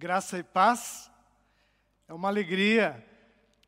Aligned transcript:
Graça 0.00 0.38
e 0.38 0.44
paz. 0.44 1.10
É 2.06 2.14
uma 2.14 2.28
alegria 2.28 3.04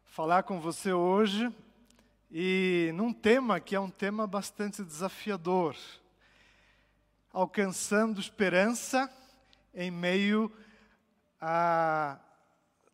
falar 0.05 0.45
com 0.45 0.61
você 0.61 0.93
hoje 0.93 1.53
e 2.31 2.93
num 2.95 3.13
tema 3.13 3.59
que 3.59 3.75
é 3.75 3.81
um 3.81 3.91
tema 3.91 4.29
bastante 4.29 4.85
desafiador. 4.85 5.77
Alcançando 7.33 8.21
esperança 8.21 9.13
em 9.75 9.91
meio 9.91 10.57
à 11.41 12.17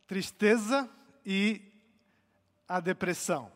tristeza 0.07 0.89
e 1.23 1.61
à 2.67 2.81
depressão. 2.81 3.53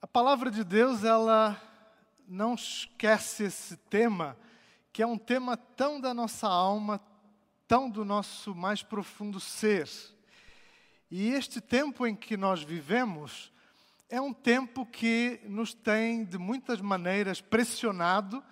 A 0.00 0.06
palavra 0.06 0.50
de 0.50 0.64
Deus, 0.64 1.04
ela 1.04 1.60
não 2.26 2.54
esquece 2.54 3.44
esse 3.44 3.76
tema, 3.76 4.34
que 4.94 5.02
é 5.02 5.06
um 5.06 5.18
tema 5.18 5.58
tão 5.58 6.00
da 6.00 6.14
nossa 6.14 6.48
alma, 6.48 6.98
tão 7.68 7.90
do 7.90 8.04
nosso 8.04 8.54
mais 8.54 8.82
profundo 8.82 9.40
ser. 9.40 9.88
E 11.10 11.30
este 11.30 11.60
tempo 11.60 12.06
em 12.06 12.14
que 12.14 12.36
nós 12.36 12.62
vivemos 12.62 13.52
é 14.08 14.20
um 14.20 14.32
tempo 14.32 14.86
que 14.86 15.40
nos 15.44 15.74
tem, 15.74 16.24
de 16.24 16.38
muitas 16.38 16.80
maneiras, 16.80 17.40
pressionado 17.40 18.42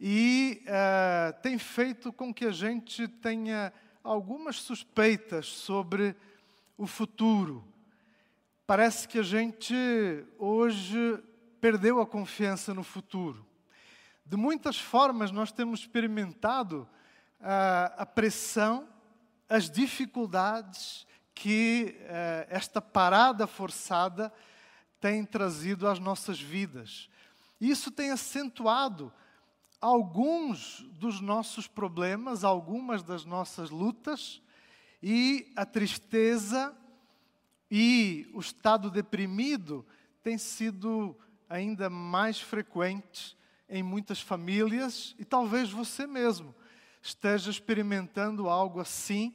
e 0.00 0.62
uh, 0.64 1.40
tem 1.42 1.58
feito 1.58 2.12
com 2.12 2.32
que 2.32 2.46
a 2.46 2.50
gente 2.50 3.06
tenha 3.06 3.72
algumas 4.02 4.56
suspeitas 4.56 5.46
sobre 5.46 6.16
o 6.76 6.86
futuro. 6.86 7.64
Parece 8.66 9.08
que 9.08 9.18
a 9.18 9.22
gente 9.22 9.74
hoje 10.38 11.22
perdeu 11.60 12.00
a 12.00 12.06
confiança 12.06 12.72
no 12.72 12.82
futuro. 12.82 13.44
De 14.24 14.36
muitas 14.36 14.78
formas, 14.78 15.30
nós 15.30 15.50
temos 15.50 15.80
experimentado 15.80 16.88
a 17.40 18.06
pressão, 18.06 18.88
as 19.48 19.70
dificuldades 19.70 21.06
que 21.34 21.96
eh, 22.00 22.46
esta 22.50 22.80
parada 22.82 23.46
forçada 23.46 24.32
tem 25.00 25.24
trazido 25.24 25.86
às 25.86 26.00
nossas 26.00 26.40
vidas. 26.40 27.08
Isso 27.60 27.90
tem 27.90 28.10
acentuado 28.10 29.12
alguns 29.80 30.80
dos 30.94 31.20
nossos 31.20 31.68
problemas, 31.68 32.42
algumas 32.42 33.02
das 33.02 33.24
nossas 33.24 33.70
lutas, 33.70 34.42
e 35.00 35.52
a 35.54 35.64
tristeza 35.64 36.76
e 37.70 38.28
o 38.34 38.40
estado 38.40 38.90
deprimido 38.90 39.86
têm 40.22 40.36
sido 40.36 41.16
ainda 41.48 41.88
mais 41.88 42.40
frequentes 42.40 43.36
em 43.68 43.82
muitas 43.82 44.20
famílias 44.20 45.14
e 45.18 45.24
talvez 45.24 45.70
você 45.70 46.06
mesmo 46.06 46.54
esteja 47.02 47.50
experimentando 47.50 48.48
algo 48.48 48.80
assim, 48.80 49.34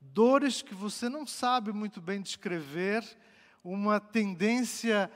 dores 0.00 0.62
que 0.62 0.74
você 0.74 1.08
não 1.08 1.26
sabe 1.26 1.72
muito 1.72 2.00
bem 2.00 2.20
descrever, 2.20 3.04
uma 3.64 4.00
tendência 4.00 5.10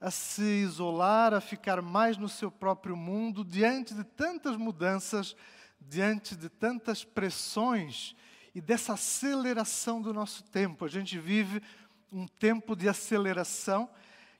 a 0.00 0.10
se 0.10 0.42
isolar, 0.42 1.32
a 1.32 1.40
ficar 1.40 1.80
mais 1.80 2.16
no 2.16 2.28
seu 2.28 2.50
próprio 2.50 2.96
mundo, 2.96 3.44
diante 3.44 3.94
de 3.94 4.02
tantas 4.02 4.56
mudanças, 4.56 5.36
diante 5.80 6.34
de 6.34 6.48
tantas 6.48 7.04
pressões 7.04 8.16
e 8.54 8.60
dessa 8.60 8.94
aceleração 8.94 10.02
do 10.02 10.12
nosso 10.12 10.42
tempo. 10.44 10.84
A 10.84 10.88
gente 10.88 11.18
vive 11.18 11.62
um 12.10 12.26
tempo 12.26 12.74
de 12.74 12.88
aceleração 12.88 13.88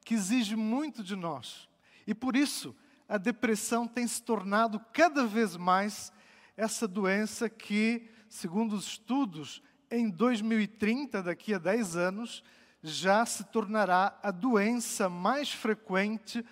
que 0.05 0.15
exige 0.15 0.57
muito 0.57 1.03
de 1.03 1.15
nós. 1.15 1.69
E 2.07 2.15
por 2.15 2.35
isso, 2.35 2.75
a 3.09 3.17
depressão 3.17 3.87
tem 3.87 4.07
se 4.07 4.23
tornado 4.23 4.81
cada 4.93 5.27
vez 5.27 5.57
mais 5.57 6.13
essa 6.57 6.87
doença 6.87 7.49
que, 7.49 8.09
segundo 8.29 8.75
os 8.75 8.87
estudos, 8.87 9.63
em 9.91 10.09
2030, 10.09 11.23
daqui 11.23 11.55
a 11.55 11.59
10 11.59 11.97
anos, 11.97 12.45
já 12.83 13.25
se 13.25 13.45
tornará 13.45 14.19
a 14.23 14.31
doença 14.31 15.09
mais 15.09 15.53
frequente 15.53 16.45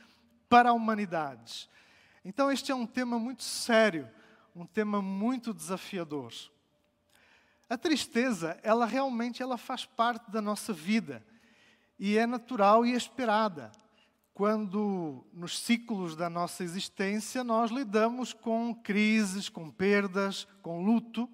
para 0.49 0.71
a 0.71 0.73
humanidade. 0.73 1.69
Então, 2.25 2.51
este 2.51 2.71
é 2.71 2.75
um 2.75 2.87
tema 2.87 3.19
muito 3.19 3.43
sério, 3.43 4.09
um 4.55 4.67
tema 4.67 5.01
muito 5.01 5.55
desafiador. 5.55 6.33
A 7.69 7.79
tristeza, 7.79 8.59
ela 8.63 8.85
realmente 8.85 9.43
ela 9.43 9.57
faz 9.57 9.85
parte 9.85 10.31
da 10.31 10.43
nossa 10.43 10.73
vida 10.73 11.25
e 11.99 12.19
é 12.19 12.27
natural 12.27 12.85
e 12.85 12.93
esperada 12.93 13.71
quando 14.35 15.27
nos 15.33 15.59
ciclos 15.59 16.17
da 16.17 16.31
nossa 16.31 16.65
existência 16.65 17.45
nós 17.45 17.71
lidamos 17.71 18.33
com 18.33 18.75
crises, 18.75 19.49
com 19.49 19.71
perdas, 19.71 20.47
com 20.63 20.83
luto, 20.83 21.29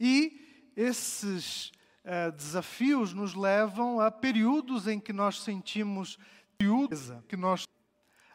e 0.00 0.72
esses 0.76 1.70
uh, 2.04 2.32
desafios 2.36 3.12
nos 3.12 3.34
levam 3.34 4.00
a 4.00 4.10
períodos 4.10 4.88
em 4.88 4.98
que 4.98 5.12
nós 5.12 5.40
sentimos 5.40 6.18
tristeza, 6.58 7.24
que 7.28 7.36
nós 7.36 7.64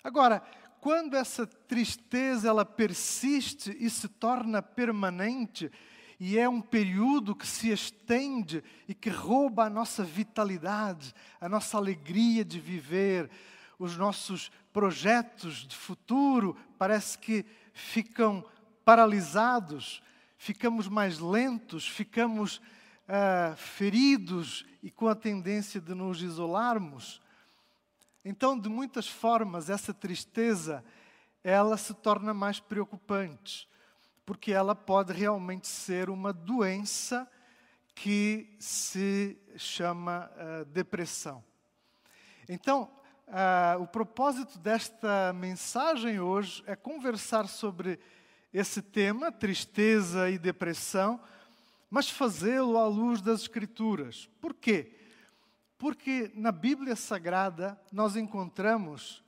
Agora, 0.03 0.41
quando 0.79 1.15
essa 1.15 1.45
tristeza 1.45 2.47
ela 2.47 2.63
persiste 2.63 3.75
e 3.79 3.89
se 3.89 4.07
torna 4.07 4.61
permanente, 4.61 5.69
e 6.19 6.37
é 6.37 6.47
um 6.47 6.61
período 6.61 7.35
que 7.35 7.47
se 7.47 7.69
estende 7.69 8.63
e 8.87 8.93
que 8.93 9.09
rouba 9.09 9.65
a 9.65 9.69
nossa 9.69 10.03
vitalidade, 10.03 11.13
a 11.39 11.47
nossa 11.47 11.77
alegria 11.77 12.43
de 12.43 12.59
viver, 12.59 13.29
os 13.79 13.95
nossos 13.95 14.51
projetos 14.73 15.65
de 15.65 15.75
futuro 15.75 16.55
parece 16.77 17.17
que 17.17 17.45
ficam 17.73 18.45
paralisados, 18.83 20.03
ficamos 20.37 20.89
mais 20.89 21.19
lentos, 21.19 21.87
ficamos 21.87 22.57
uh, 22.57 23.55
feridos 23.55 24.65
e 24.83 24.91
com 24.91 25.07
a 25.07 25.15
tendência 25.15 25.79
de 25.79 25.95
nos 25.95 26.21
isolarmos. 26.21 27.21
Então, 28.23 28.59
de 28.59 28.67
muitas 28.67 29.07
formas, 29.07 29.69
essa 29.69 29.93
tristeza 29.93 30.83
ela 31.41 31.77
se 31.77 31.93
torna 31.93 32.33
mais 32.33 32.59
preocupante, 32.59 33.67
porque 34.25 34.51
ela 34.51 34.75
pode 34.75 35.13
realmente 35.13 35.67
ser 35.67 36.09
uma 36.09 36.33
doença 36.33 37.29
que 37.95 38.55
se 38.59 39.37
chama 39.55 40.29
uh, 40.35 40.65
depressão. 40.65 41.43
Então, 42.47 42.91
ah, 43.31 43.77
o 43.79 43.85
propósito 43.85 44.57
desta 44.57 45.31
mensagem 45.33 46.19
hoje 46.19 46.63
é 46.65 46.75
conversar 46.75 47.47
sobre 47.47 47.99
esse 48.51 48.81
tema, 48.81 49.31
tristeza 49.31 50.29
e 50.29 50.39
depressão, 50.39 51.21
mas 51.89 52.09
fazê-lo 52.09 52.77
à 52.77 52.87
luz 52.87 53.21
das 53.21 53.41
Escrituras. 53.41 54.27
Por 54.41 54.53
quê? 54.53 54.95
Porque 55.77 56.31
na 56.33 56.51
Bíblia 56.51 56.95
Sagrada 56.95 57.79
nós 57.91 58.15
encontramos 58.15 59.23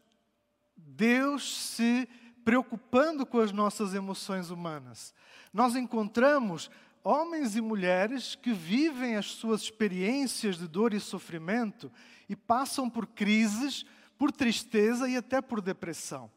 Deus 0.76 1.58
se 1.58 2.10
preocupando 2.44 3.26
com 3.26 3.40
as 3.40 3.52
nossas 3.52 3.94
emoções 3.94 4.50
humanas. 4.50 5.14
Nós 5.54 5.76
encontramos 5.76 6.72
homens 7.04 7.56
e 7.56 7.62
mulheres 7.62 8.36
que 8.36 8.54
vivem 8.54 9.16
as 9.16 9.28
suas 9.28 9.62
experiências 9.62 10.58
de 10.58 10.68
dor 10.68 10.94
e 10.94 11.00
sofrimento 11.00 11.92
e 12.30 12.36
passam 12.36 12.90
por 12.90 13.08
crises, 13.08 13.86
por 14.18 14.32
tristeza 14.32 15.10
e 15.10 15.18
até 15.18 15.42
por 15.42 15.62
depressão. 15.62 16.32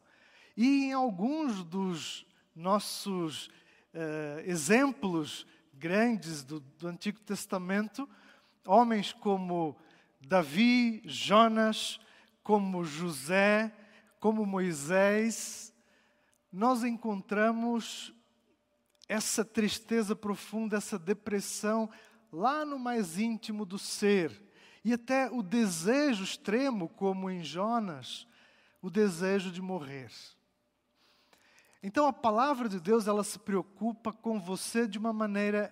E 0.56 0.84
em 0.84 0.92
alguns 0.92 1.62
dos 1.64 2.26
nossos 2.54 3.46
uh, 3.46 4.40
exemplos 4.44 5.46
grandes 5.72 6.42
do, 6.42 6.60
do 6.60 6.88
Antigo 6.88 7.20
Testamento, 7.20 8.08
homens 8.66 9.12
como 9.12 9.76
Davi, 10.20 11.02
Jonas, 11.04 12.00
como 12.42 12.84
José, 12.84 13.72
como 14.20 14.46
Moisés, 14.46 15.74
nós 16.50 16.84
encontramos 16.84 18.14
essa 19.08 19.44
tristeza 19.44 20.16
profunda, 20.16 20.76
essa 20.76 20.98
depressão 20.98 21.90
lá 22.32 22.64
no 22.64 22.78
mais 22.78 23.18
íntimo 23.18 23.64
do 23.64 23.78
ser 23.78 24.42
e 24.84 24.92
até 24.92 25.30
o 25.30 25.42
desejo 25.42 26.22
extremo, 26.22 26.88
como 26.88 27.30
em 27.30 27.42
Jonas, 27.42 28.26
o 28.82 28.90
desejo 28.90 29.50
de 29.50 29.62
morrer. 29.62 30.10
Então 31.82 32.06
a 32.06 32.12
palavra 32.12 32.68
de 32.68 32.80
Deus, 32.80 33.06
ela 33.06 33.24
se 33.24 33.38
preocupa 33.38 34.12
com 34.12 34.40
você 34.40 34.86
de 34.86 34.98
uma 34.98 35.12
maneira 35.12 35.70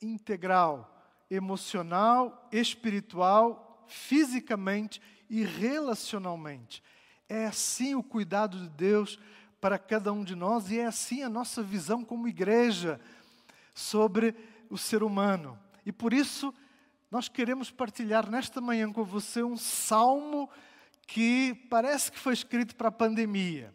integral, 0.00 0.94
emocional, 1.30 2.48
espiritual, 2.52 3.84
fisicamente 3.86 5.00
e 5.28 5.44
relacionalmente. 5.44 6.82
É 7.28 7.46
assim 7.46 7.94
o 7.94 8.02
cuidado 8.02 8.58
de 8.58 8.68
Deus 8.68 9.18
para 9.60 9.78
cada 9.78 10.12
um 10.12 10.22
de 10.22 10.34
nós 10.34 10.70
e 10.70 10.78
é 10.78 10.86
assim 10.86 11.22
a 11.22 11.28
nossa 11.28 11.62
visão 11.62 12.04
como 12.04 12.28
igreja 12.28 13.00
sobre 13.74 14.34
o 14.70 14.76
ser 14.76 15.02
humano. 15.02 15.58
E 15.84 15.92
por 15.92 16.12
isso, 16.12 16.52
nós 17.10 17.28
queremos 17.28 17.70
partilhar 17.70 18.28
nesta 18.30 18.60
manhã 18.60 18.92
com 18.92 19.04
você 19.04 19.42
um 19.42 19.56
salmo 19.56 20.50
que 21.06 21.54
parece 21.70 22.10
que 22.10 22.18
foi 22.18 22.34
escrito 22.34 22.74
para 22.74 22.88
a 22.88 22.92
pandemia. 22.92 23.72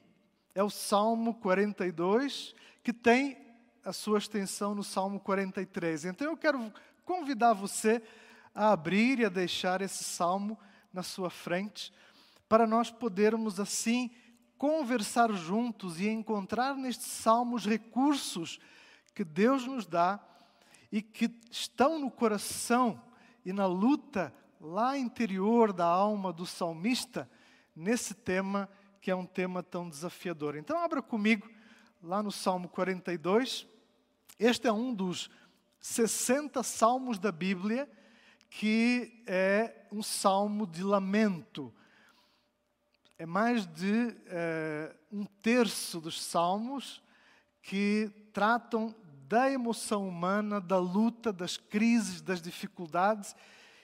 É 0.54 0.62
o 0.62 0.70
Salmo 0.70 1.34
42, 1.36 2.54
que 2.84 2.92
tem 2.92 3.38
a 3.86 3.94
sua 3.94 4.18
extensão 4.18 4.76
no 4.76 4.84
Salmo 4.84 5.20
43. 5.20 6.06
Então 6.06 6.28
eu 6.28 6.36
quero 6.36 6.72
convidar 7.06 7.54
você 7.54 8.02
a 8.54 8.74
abrir 8.74 9.20
e 9.20 9.26
a 9.26 9.30
deixar 9.30 9.82
esse 9.82 10.04
salmo 10.04 10.60
na 10.94 11.04
sua 11.04 11.30
frente, 11.30 11.94
para 12.50 12.68
nós 12.68 12.92
podermos 12.92 13.62
assim 13.62 14.12
conversar 14.62 15.34
juntos 15.34 16.00
e 16.00 16.08
encontrar 16.08 16.76
neste 16.76 17.06
salmo 17.06 17.56
os 17.56 17.66
recursos 17.66 18.60
que 19.16 19.24
Deus 19.24 19.66
nos 19.66 19.88
dá 19.88 20.20
e 20.92 21.02
que 21.02 21.32
estão 21.50 21.98
no 21.98 22.12
coração 22.12 23.02
e 23.44 23.52
na 23.52 23.66
luta 23.66 24.32
lá 24.60 24.96
interior 24.96 25.74
da 25.74 25.88
alma 25.88 26.32
do 26.32 26.46
salmista 26.46 27.28
nesse 27.76 28.14
tema 28.14 28.70
que 29.02 29.10
é 29.10 29.16
um 29.16 29.26
tema 29.26 29.64
tão 29.64 29.90
desafiador. 29.90 30.56
Então 30.56 30.78
abra 30.78 31.02
comigo 31.02 31.50
lá 32.00 32.22
no 32.22 32.32
Salmo 32.32 32.70
42. 32.70 33.66
Este 34.38 34.68
é 34.68 34.72
um 34.72 34.94
dos 34.94 35.28
60 35.80 36.62
salmos 36.62 37.18
da 37.18 37.32
Bíblia 37.32 37.90
que 38.48 39.24
é 39.26 39.88
um 39.92 40.04
salmo 40.04 40.68
de 40.68 40.84
lamento. 40.84 41.74
É 43.22 43.26
mais 43.28 43.68
de 43.68 44.18
é, 44.26 44.96
um 45.12 45.26
terço 45.26 46.02
dos 46.02 46.20
salmos 46.20 47.04
que 47.62 48.12
tratam 48.34 48.96
da 49.28 49.48
emoção 49.52 50.10
humana, 50.10 50.60
da 50.60 50.80
luta, 50.80 51.32
das 51.32 51.56
crises, 51.56 52.20
das 52.20 52.42
dificuldades. 52.42 53.36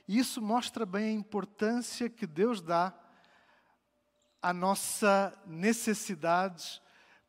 E 0.07 0.17
isso 0.17 0.41
mostra 0.41 0.87
bem 0.87 1.09
a 1.09 1.19
importância 1.19 2.09
que 2.09 2.25
Deus 2.25 2.63
dá 2.63 2.91
à 4.41 4.51
nossa 4.51 5.31
necessidade 5.45 6.81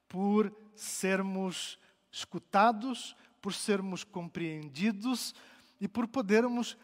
por 0.08 0.50
sermos 0.75 1.78
escutados, 2.10 3.14
por 3.38 3.52
sermos 3.52 4.02
compreendidos 4.02 5.34
e 5.78 5.87
por 5.87 6.08
podermos 6.08 6.75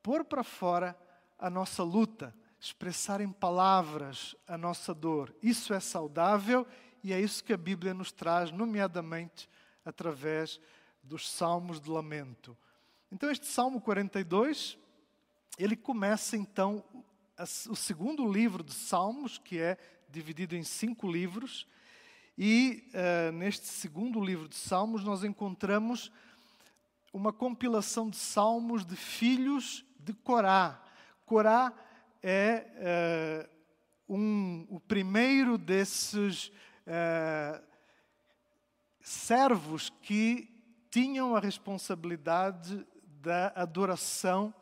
pôr 0.00 0.24
para 0.24 0.44
fora 0.44 0.96
a 1.36 1.50
nossa 1.50 1.82
luta, 1.82 2.32
expressar 2.64 3.20
em 3.20 3.30
palavras 3.30 4.34
a 4.48 4.56
nossa 4.56 4.94
dor. 4.94 5.34
Isso 5.42 5.74
é 5.74 5.80
saudável 5.80 6.66
e 7.02 7.12
é 7.12 7.20
isso 7.20 7.44
que 7.44 7.52
a 7.52 7.58
Bíblia 7.58 7.92
nos 7.92 8.10
traz, 8.10 8.50
nomeadamente 8.50 9.50
através 9.84 10.58
dos 11.02 11.30
salmos 11.30 11.78
de 11.78 11.90
lamento. 11.90 12.56
Então, 13.12 13.30
este 13.30 13.46
Salmo 13.46 13.82
42, 13.82 14.78
ele 15.58 15.76
começa 15.76 16.38
então 16.38 16.82
o 17.68 17.76
segundo 17.76 18.26
livro 18.26 18.64
de 18.64 18.72
Salmos, 18.72 19.36
que 19.36 19.58
é 19.58 19.76
dividido 20.08 20.56
em 20.56 20.62
cinco 20.62 21.06
livros, 21.10 21.68
e 22.38 22.90
uh, 22.94 23.32
neste 23.32 23.66
segundo 23.66 24.18
livro 24.24 24.48
de 24.48 24.56
Salmos 24.56 25.04
nós 25.04 25.22
encontramos 25.22 26.10
uma 27.12 27.32
compilação 27.32 28.08
de 28.08 28.16
salmos 28.16 28.86
de 28.86 28.96
filhos 28.96 29.84
de 30.00 30.14
Corá. 30.14 30.82
Corá 31.26 31.72
é 32.26 33.46
uh, 34.08 34.14
um, 34.14 34.66
o 34.70 34.80
primeiro 34.80 35.58
desses 35.58 36.48
uh, 36.86 37.62
servos 38.98 39.90
que 40.00 40.48
tinham 40.90 41.36
a 41.36 41.40
responsabilidade 41.40 42.86
da 43.20 43.48
adoração 43.54 44.54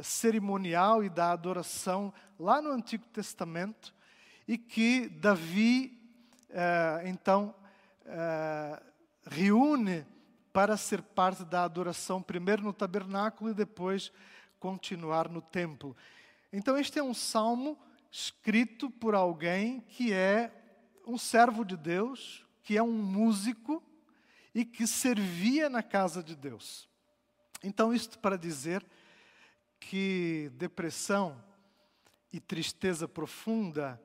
cerimonial 0.00 1.02
e 1.02 1.08
da 1.08 1.32
adoração 1.32 2.14
lá 2.38 2.62
no 2.62 2.70
Antigo 2.70 3.04
Testamento 3.08 3.92
e 4.46 4.56
que 4.56 5.08
Davi, 5.08 5.98
então, 7.04 7.54
reúne 9.28 10.06
para 10.52 10.76
ser 10.76 11.00
parte 11.02 11.44
da 11.44 11.64
adoração, 11.64 12.22
primeiro 12.22 12.62
no 12.62 12.72
tabernáculo 12.72 13.50
e 13.50 13.54
depois 13.54 14.12
continuar 14.60 15.28
no 15.28 15.40
templo. 15.40 15.96
Então, 16.52 16.76
este 16.76 16.98
é 16.98 17.02
um 17.02 17.14
salmo 17.14 17.78
escrito 18.10 18.90
por 18.90 19.14
alguém 19.14 19.80
que 19.80 20.12
é 20.12 20.52
um 21.06 21.18
servo 21.18 21.64
de 21.64 21.76
Deus, 21.76 22.44
que 22.62 22.76
é 22.76 22.82
um 22.82 22.92
músico 22.92 23.82
e 24.54 24.64
que 24.64 24.86
servia 24.86 25.68
na 25.68 25.82
casa 25.82 26.22
de 26.22 26.34
Deus. 26.34 26.88
Então, 27.62 27.92
isto 27.92 28.18
para 28.18 28.36
dizer 28.36 28.84
que 29.78 30.50
depressão 30.54 31.42
e 32.32 32.40
tristeza 32.40 33.06
profunda 33.06 34.00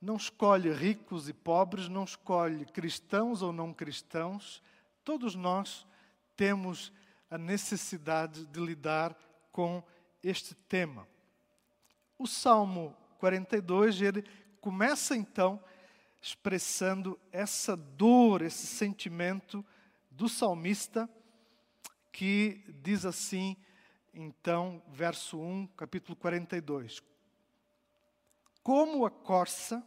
não 0.00 0.16
escolhe 0.16 0.70
ricos 0.70 1.28
e 1.28 1.32
pobres, 1.32 1.88
não 1.88 2.04
escolhe 2.04 2.66
cristãos 2.66 3.42
ou 3.42 3.52
não 3.52 3.72
cristãos, 3.72 4.62
todos 5.02 5.34
nós 5.34 5.86
temos 6.36 6.92
a 7.30 7.38
necessidade 7.38 8.44
de 8.46 8.60
lidar 8.60 9.16
com 9.50 9.82
este 10.22 10.54
tema. 10.54 11.06
O 12.18 12.26
Salmo 12.26 12.96
42, 13.18 14.00
ele 14.00 14.24
começa 14.60 15.16
então 15.16 15.62
expressando 16.22 17.18
essa 17.30 17.76
dor, 17.76 18.42
esse 18.42 18.66
sentimento 18.66 19.64
do 20.10 20.28
salmista, 20.28 21.08
que 22.10 22.64
diz 22.82 23.04
assim, 23.04 23.56
então, 24.14 24.80
verso 24.88 25.38
1, 25.38 25.66
capítulo 25.76 26.16
42. 26.16 27.02
Como 28.62 29.04
a 29.04 29.10
corça 29.10 29.84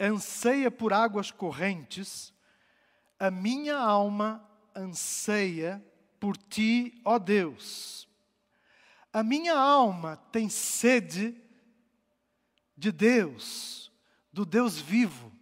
anseia 0.00 0.70
por 0.70 0.92
águas 0.92 1.30
correntes, 1.30 2.32
a 3.18 3.30
minha 3.30 3.76
alma 3.76 4.42
anseia 4.74 5.84
por 6.18 6.36
ti, 6.36 7.00
ó 7.04 7.18
Deus. 7.18 8.08
A 9.12 9.22
minha 9.22 9.54
alma 9.54 10.16
tem 10.30 10.48
sede 10.48 11.36
de 12.76 12.92
Deus, 12.92 13.90
do 14.32 14.44
Deus 14.44 14.78
vivo. 14.80 15.32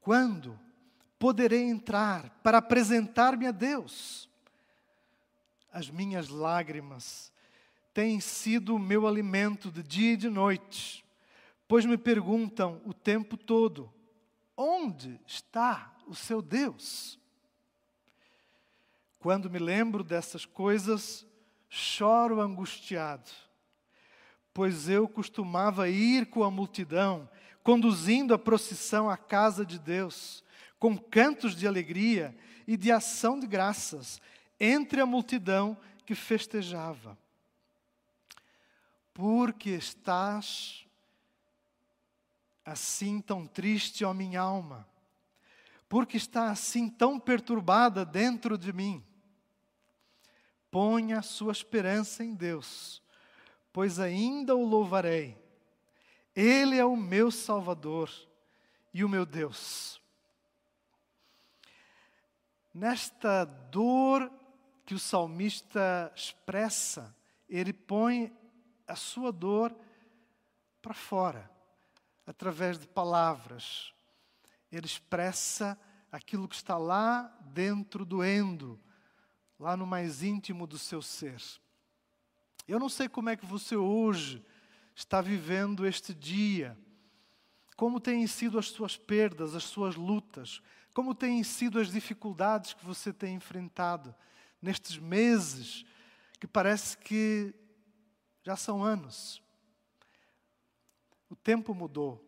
Quando 0.00 0.58
poderei 1.18 1.62
entrar 1.62 2.30
para 2.42 2.58
apresentar-me 2.58 3.46
a 3.46 3.50
Deus? 3.50 4.28
As 5.72 5.90
minhas 5.90 6.28
lágrimas 6.28 7.32
têm 7.92 8.20
sido 8.20 8.76
o 8.76 8.78
meu 8.78 9.06
alimento 9.06 9.70
de 9.70 9.82
dia 9.82 10.12
e 10.12 10.16
de 10.16 10.28
noite, 10.28 11.04
pois 11.66 11.86
me 11.86 11.96
perguntam 11.96 12.80
o 12.84 12.92
tempo 12.92 13.36
todo: 13.36 13.92
onde 14.56 15.18
está 15.26 15.96
o 16.06 16.14
seu 16.14 16.40
Deus. 16.42 17.18
Quando 19.18 19.50
me 19.50 19.58
lembro 19.58 20.04
dessas 20.04 20.44
coisas, 20.44 21.26
choro 21.68 22.40
angustiado, 22.40 23.30
pois 24.52 24.88
eu 24.88 25.08
costumava 25.08 25.88
ir 25.88 26.26
com 26.26 26.44
a 26.44 26.50
multidão, 26.50 27.28
conduzindo 27.62 28.32
a 28.32 28.38
procissão 28.38 29.10
à 29.10 29.16
casa 29.16 29.66
de 29.66 29.78
Deus, 29.78 30.44
com 30.78 30.96
cantos 30.96 31.54
de 31.56 31.66
alegria 31.66 32.36
e 32.66 32.76
de 32.76 32.92
ação 32.92 33.38
de 33.38 33.46
graças, 33.46 34.20
entre 34.58 35.00
a 35.00 35.06
multidão 35.06 35.76
que 36.04 36.14
festejava. 36.14 37.18
Porque 39.12 39.70
estás 39.70 40.86
assim 42.64 43.20
tão 43.20 43.46
triste, 43.46 44.04
ó 44.04 44.12
minha 44.12 44.40
alma? 44.40 44.86
Porque 45.88 46.16
está 46.16 46.50
assim 46.50 46.88
tão 46.88 47.18
perturbada 47.18 48.04
dentro 48.04 48.58
de 48.58 48.72
mim. 48.72 49.04
Ponha 50.70 51.18
a 51.18 51.22
sua 51.22 51.52
esperança 51.52 52.24
em 52.24 52.34
Deus, 52.34 53.02
pois 53.72 53.98
ainda 53.98 54.54
o 54.54 54.64
louvarei. 54.64 55.36
Ele 56.34 56.76
é 56.76 56.84
o 56.84 56.96
meu 56.96 57.30
Salvador 57.30 58.10
e 58.92 59.04
o 59.04 59.08
meu 59.08 59.24
Deus. 59.24 60.00
Nesta 62.74 63.44
dor 63.44 64.30
que 64.84 64.94
o 64.94 64.98
salmista 64.98 66.12
expressa, 66.14 67.16
ele 67.48 67.72
põe 67.72 68.30
a 68.86 68.94
sua 68.94 69.32
dor 69.32 69.74
para 70.82 70.92
fora, 70.92 71.50
através 72.26 72.78
de 72.78 72.86
palavras, 72.86 73.94
ele 74.70 74.86
expressa 74.86 75.78
aquilo 76.10 76.48
que 76.48 76.54
está 76.54 76.76
lá 76.76 77.22
dentro 77.52 78.04
doendo, 78.04 78.80
lá 79.58 79.76
no 79.76 79.86
mais 79.86 80.22
íntimo 80.22 80.66
do 80.66 80.78
seu 80.78 81.00
ser. 81.02 81.42
Eu 82.66 82.78
não 82.78 82.88
sei 82.88 83.08
como 83.08 83.28
é 83.28 83.36
que 83.36 83.46
você 83.46 83.76
hoje 83.76 84.44
está 84.94 85.20
vivendo 85.20 85.86
este 85.86 86.14
dia, 86.14 86.76
como 87.76 88.00
têm 88.00 88.26
sido 88.26 88.58
as 88.58 88.68
suas 88.68 88.96
perdas, 88.96 89.54
as 89.54 89.64
suas 89.64 89.94
lutas, 89.94 90.62
como 90.94 91.14
têm 91.14 91.44
sido 91.44 91.78
as 91.78 91.92
dificuldades 91.92 92.72
que 92.72 92.84
você 92.84 93.12
tem 93.12 93.34
enfrentado 93.34 94.14
nestes 94.62 94.96
meses 94.96 95.84
que 96.40 96.46
parece 96.46 96.96
que 96.98 97.54
já 98.42 98.56
são 98.56 98.82
anos. 98.82 99.42
O 101.28 101.36
tempo 101.36 101.74
mudou 101.74 102.24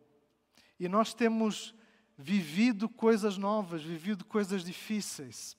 e 0.79 0.87
nós 0.87 1.13
temos 1.13 1.73
vivido 2.21 2.89
coisas 2.89 3.37
novas, 3.37 3.81
vivido 3.81 4.25
coisas 4.25 4.61
difíceis. 4.61 5.57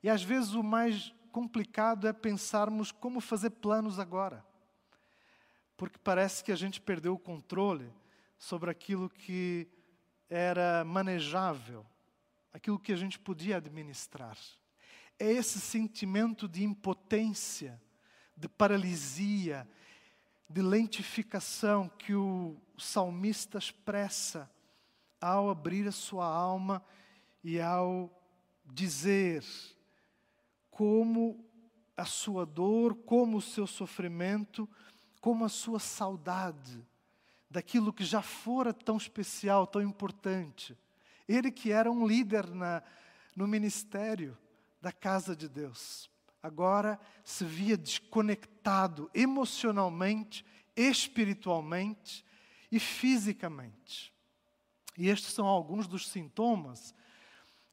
E 0.00 0.08
às 0.08 0.22
vezes 0.22 0.52
o 0.52 0.62
mais 0.62 1.12
complicado 1.32 2.06
é 2.06 2.12
pensarmos 2.12 2.92
como 2.92 3.20
fazer 3.20 3.50
planos 3.50 3.98
agora. 3.98 4.46
Porque 5.76 5.98
parece 5.98 6.44
que 6.44 6.52
a 6.52 6.56
gente 6.56 6.80
perdeu 6.80 7.14
o 7.14 7.18
controle 7.18 7.92
sobre 8.38 8.70
aquilo 8.70 9.10
que 9.10 9.66
era 10.30 10.84
manejável, 10.84 11.84
aquilo 12.52 12.78
que 12.78 12.92
a 12.92 12.96
gente 12.96 13.18
podia 13.18 13.56
administrar. 13.56 14.38
É 15.18 15.32
esse 15.32 15.60
sentimento 15.60 16.46
de 16.46 16.62
impotência, 16.62 17.82
de 18.36 18.48
paralisia, 18.48 19.68
de 20.48 20.62
lentificação 20.62 21.88
que 21.88 22.14
o 22.14 22.56
salmista 22.78 23.58
expressa 23.58 24.48
ao 25.24 25.48
abrir 25.48 25.88
a 25.88 25.92
sua 25.92 26.26
alma 26.26 26.84
e 27.42 27.60
ao 27.60 28.10
dizer 28.66 29.42
como 30.70 31.44
a 31.96 32.04
sua 32.04 32.44
dor, 32.44 32.94
como 32.94 33.38
o 33.38 33.42
seu 33.42 33.66
sofrimento, 33.66 34.68
como 35.20 35.44
a 35.44 35.48
sua 35.48 35.78
saudade 35.78 36.84
daquilo 37.48 37.92
que 37.92 38.04
já 38.04 38.20
fora 38.20 38.74
tão 38.74 38.96
especial, 38.96 39.66
tão 39.66 39.80
importante. 39.80 40.76
Ele 41.26 41.50
que 41.50 41.70
era 41.70 41.90
um 41.90 42.06
líder 42.06 42.46
na, 42.50 42.82
no 43.34 43.46
ministério 43.46 44.36
da 44.82 44.92
casa 44.92 45.34
de 45.34 45.48
Deus, 45.48 46.10
agora 46.42 47.00
se 47.24 47.44
via 47.44 47.76
desconectado 47.76 49.10
emocionalmente, 49.14 50.44
espiritualmente 50.76 52.24
e 52.70 52.78
fisicamente. 52.78 54.13
E 54.96 55.08
estes 55.08 55.32
são 55.32 55.46
alguns 55.46 55.86
dos 55.86 56.08
sintomas 56.08 56.94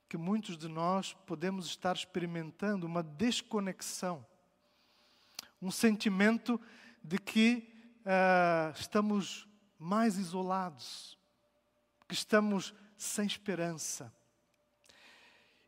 que 0.09 0.17
muitos 0.17 0.57
de 0.57 0.67
nós 0.67 1.13
podemos 1.25 1.65
estar 1.65 1.95
experimentando 1.95 2.85
uma 2.85 3.01
desconexão, 3.01 4.25
um 5.61 5.71
sentimento 5.71 6.59
de 7.03 7.17
que 7.17 7.73
uh, 7.99 8.77
estamos 8.77 9.47
mais 9.79 10.17
isolados, 10.17 11.17
que 12.07 12.13
estamos 12.13 12.73
sem 12.97 13.25
esperança. 13.25 14.13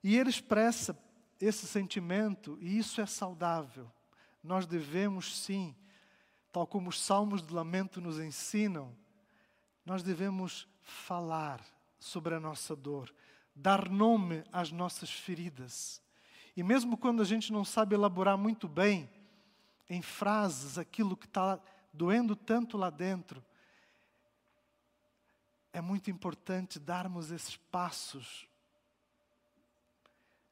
E 0.04 0.18
ele 0.18 0.30
expressa 0.30 0.98
esse 1.40 1.66
sentimento, 1.66 2.58
e 2.60 2.78
isso 2.78 3.00
é 3.00 3.06
saudável. 3.06 3.90
Nós 4.44 4.66
devemos 4.66 5.38
sim, 5.38 5.76
tal 6.52 6.68
como 6.68 6.90
os 6.90 7.00
salmos 7.00 7.42
de 7.42 7.54
lamento 7.54 8.02
nos 8.02 8.20
ensinam, 8.20 8.94
nós 9.86 10.04
devemos 10.04 10.68
falar 10.84 11.64
sobre 12.00 12.36
a 12.36 12.40
nossa 12.40 12.76
dor, 12.76 13.14
dar 13.56 13.90
nome 13.90 14.44
às 14.52 14.72
nossas 14.72 15.10
feridas. 15.10 16.02
E 16.56 16.62
mesmo 16.62 16.98
quando 16.98 17.22
a 17.22 17.26
gente 17.26 17.52
não 17.52 17.66
sabe 17.66 17.96
elaborar 17.96 18.38
muito 18.38 18.68
bem, 18.68 19.10
em 19.90 20.02
frases, 20.02 20.78
aquilo 20.78 21.18
que 21.18 21.26
está 21.26 21.60
doendo 21.92 22.36
tanto 22.36 22.78
lá 22.78 22.90
dentro, 22.90 23.44
é 25.72 25.82
muito 25.82 26.12
importante 26.12 26.80
darmos 26.80 27.32
esses 27.32 27.58
passos 27.58 28.48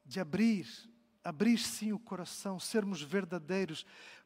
de 0.03 0.19
abrir, 0.19 0.67
abrir 1.23 1.57
sim 1.57 1.93
o 1.93 1.99
coração, 1.99 2.59
sermos 2.59 3.01
verdadeiros, 3.01 3.85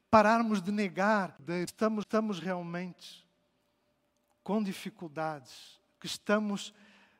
pararmos 0.10 0.62
de 0.62 0.72
negar, 0.72 1.38
estamos, 1.64 2.04
estamos 2.04 2.40
realmente 2.40 3.26
com 4.44 4.64
dificuldades, 4.64 5.80
que 6.06 6.12
estamos 6.12 6.70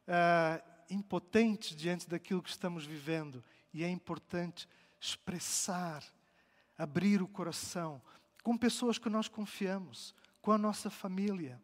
uh, 0.08 0.64
impotentes 0.92 1.76
diante 1.76 2.08
daquilo 2.08 2.44
que 2.44 2.52
estamos 2.52 2.86
vivendo. 2.86 3.44
E 3.74 3.84
é 3.84 3.90
importante 3.90 4.70
expressar, 5.00 6.04
abrir 6.78 7.20
o 7.20 7.28
coração 7.28 8.00
com 8.44 8.56
pessoas 8.56 9.00
que 9.00 9.10
nós 9.10 9.28
confiamos, 9.28 10.14
com 10.40 10.52
a 10.52 10.58
nossa 10.58 10.92
família, 10.92 11.60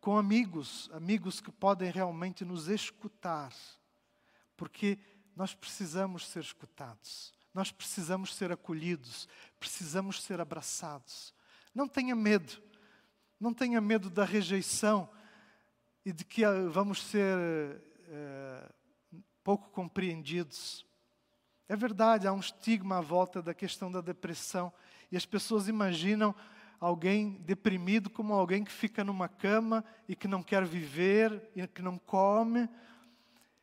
com 0.00 0.16
amigos, 0.16 0.88
amigos 0.94 1.42
que 1.42 1.52
podem 1.52 1.90
realmente 1.90 2.42
nos 2.42 2.68
escutar, 2.68 3.52
porque 4.56 4.98
nós 5.36 5.54
precisamos 5.54 6.26
ser 6.26 6.40
escutados, 6.40 7.34
nós 7.52 7.70
precisamos 7.70 8.34
ser 8.34 8.50
acolhidos, 8.50 9.28
precisamos 9.60 10.22
ser 10.22 10.40
abraçados. 10.40 11.34
Não 11.74 11.86
tenha 11.86 12.16
medo, 12.16 12.62
não 13.38 13.52
tenha 13.52 13.78
medo 13.78 14.08
da 14.08 14.24
rejeição 14.24 15.10
e 16.04 16.12
de 16.12 16.24
que 16.24 16.44
ah, 16.44 16.68
vamos 16.68 17.02
ser 17.02 17.36
é, 18.08 18.72
pouco 19.42 19.70
compreendidos. 19.70 20.86
É 21.68 21.76
verdade, 21.76 22.26
há 22.26 22.32
um 22.32 22.40
estigma 22.40 22.98
à 22.98 23.00
volta 23.00 23.42
da 23.42 23.52
questão 23.54 23.90
da 23.90 24.00
depressão 24.00 24.72
e 25.10 25.16
as 25.16 25.26
pessoas 25.26 25.68
imaginam 25.68 26.34
alguém 26.80 27.42
deprimido 27.42 28.08
como 28.08 28.32
alguém 28.32 28.64
que 28.64 28.72
fica 28.72 29.02
numa 29.02 29.28
cama 29.28 29.84
e 30.08 30.14
que 30.14 30.28
não 30.28 30.42
quer 30.42 30.64
viver 30.64 31.50
e 31.54 31.66
que 31.66 31.82
não 31.82 31.98
come. 31.98 32.68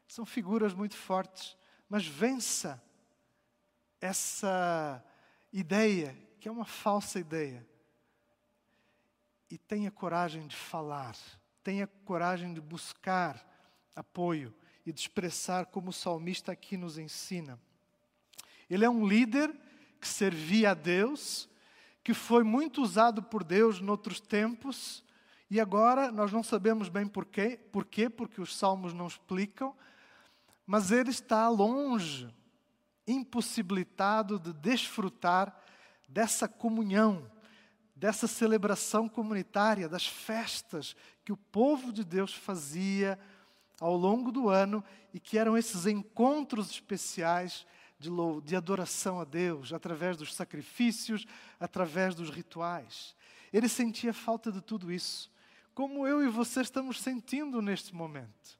São 0.07 0.25
figuras 0.25 0.73
muito 0.73 0.95
fortes, 0.95 1.57
mas 1.89 2.05
vença 2.05 2.81
essa 3.99 5.03
ideia, 5.51 6.15
que 6.39 6.47
é 6.47 6.51
uma 6.51 6.65
falsa 6.65 7.19
ideia, 7.19 7.65
e 9.49 9.57
tenha 9.57 9.89
coragem 9.89 10.47
de 10.47 10.55
falar, 10.55 11.15
tenha 11.65 11.87
coragem 12.05 12.53
de 12.53 12.61
buscar 12.61 13.43
apoio 13.95 14.53
e 14.85 14.93
de 14.93 14.99
expressar 15.01 15.65
como 15.65 15.89
o 15.89 15.93
salmista 15.93 16.51
aqui 16.51 16.77
nos 16.77 16.99
ensina. 16.99 17.59
Ele 18.69 18.85
é 18.85 18.89
um 18.89 19.07
líder 19.07 19.51
que 19.99 20.07
servia 20.07 20.71
a 20.71 20.73
Deus, 20.75 21.49
que 22.03 22.13
foi 22.13 22.43
muito 22.43 22.83
usado 22.83 23.23
por 23.23 23.43
Deus 23.43 23.81
noutros 23.81 24.19
tempos, 24.19 25.03
e 25.49 25.59
agora 25.59 26.11
nós 26.11 26.31
não 26.31 26.43
sabemos 26.43 26.87
bem 26.87 27.07
porquê, 27.07 27.59
porquê, 27.71 28.11
porque 28.11 28.39
os 28.39 28.55
salmos 28.55 28.93
não 28.93 29.07
explicam, 29.07 29.75
mas 30.67 30.91
ele 30.91 31.09
está 31.09 31.49
longe, 31.49 32.31
impossibilitado 33.07 34.37
de 34.37 34.53
desfrutar 34.53 35.59
dessa 36.07 36.47
comunhão, 36.47 37.27
dessa 37.95 38.27
celebração 38.27 39.07
comunitária, 39.07 39.87
das 39.87 40.05
festas 40.05 40.95
que 41.23 41.31
o 41.31 41.37
povo 41.37 41.93
de 41.93 42.03
Deus 42.03 42.33
fazia 42.33 43.17
ao 43.79 43.95
longo 43.95 44.31
do 44.31 44.49
ano 44.49 44.83
e 45.13 45.19
que 45.19 45.37
eram 45.37 45.57
esses 45.57 45.85
encontros 45.85 46.69
especiais 46.69 47.65
de, 47.97 48.09
de 48.43 48.55
adoração 48.55 49.19
a 49.19 49.23
Deus, 49.23 49.71
através 49.71 50.17
dos 50.17 50.33
sacrifícios, 50.33 51.25
através 51.59 52.13
dos 52.13 52.29
rituais. 52.29 53.15
Ele 53.53 53.69
sentia 53.69 54.13
falta 54.13 54.51
de 54.51 54.61
tudo 54.61 54.91
isso, 54.91 55.31
como 55.73 56.05
eu 56.05 56.23
e 56.23 56.29
você 56.29 56.61
estamos 56.61 57.01
sentindo 57.01 57.61
neste 57.61 57.95
momento. 57.95 58.59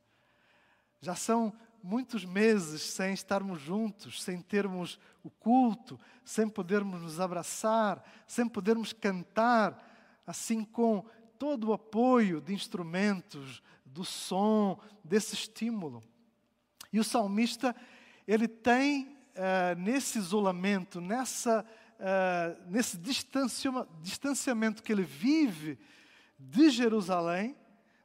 Já 1.01 1.15
são 1.15 1.54
muitos 1.86 2.25
meses 2.25 2.82
sem 2.82 3.13
estarmos 3.13 3.62
juntos, 3.62 4.24
sem 4.24 4.42
termos 4.42 5.00
o 5.24 5.30
culto, 5.30 6.00
sem 6.24 6.50
podermos 6.50 7.00
nos 7.00 7.20
abraçar, 7.20 8.04
sem 8.25 8.50
podermos 8.50 8.92
cantar, 8.92 10.20
assim 10.25 10.63
com 10.63 11.06
todo 11.38 11.70
o 11.70 11.74
apoio 11.74 12.42
de 12.42 12.56
instrumentos, 12.56 13.62
do 13.86 14.04
som, 14.04 14.80
desse 15.04 15.36
estímulo. 15.36 16.04
E 16.92 17.00
o 17.00 17.04
salmista, 17.04 17.75
ele 18.27 18.48
tem 18.48 19.15
uh, 19.36 19.80
nesse 19.80 20.18
isolamento, 20.18 21.00
nessa, 21.00 21.63
uh, 22.00 22.72
nesse 22.72 22.98
distanciamento 24.01 24.82
que 24.82 24.92
ele 24.92 25.04
vive 25.04 25.77
de 26.39 26.72
Jerusalém, 26.72 27.56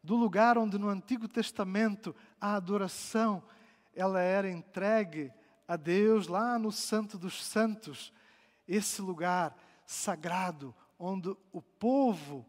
do 0.05 0.17
lugar 0.17 0.59
onde 0.59 0.79
no 0.79 0.89
Antigo 0.91 1.27
Testamento 1.27 2.15
a 2.39 2.57
adoração 2.57 3.43
ela 3.95 4.21
era 4.21 4.51
entregue 4.51 5.33
a 5.67 5.77
Deus 5.77 6.27
lá 6.27 6.59
no 6.59 6.73
Santo 6.73 7.17
dos 7.19 7.45
Santos, 7.45 8.13
esse 8.67 9.01
lugar 9.01 9.57
sagrado 9.87 10.75
onde 10.99 11.35
o 11.53 11.63
povo 11.63 12.47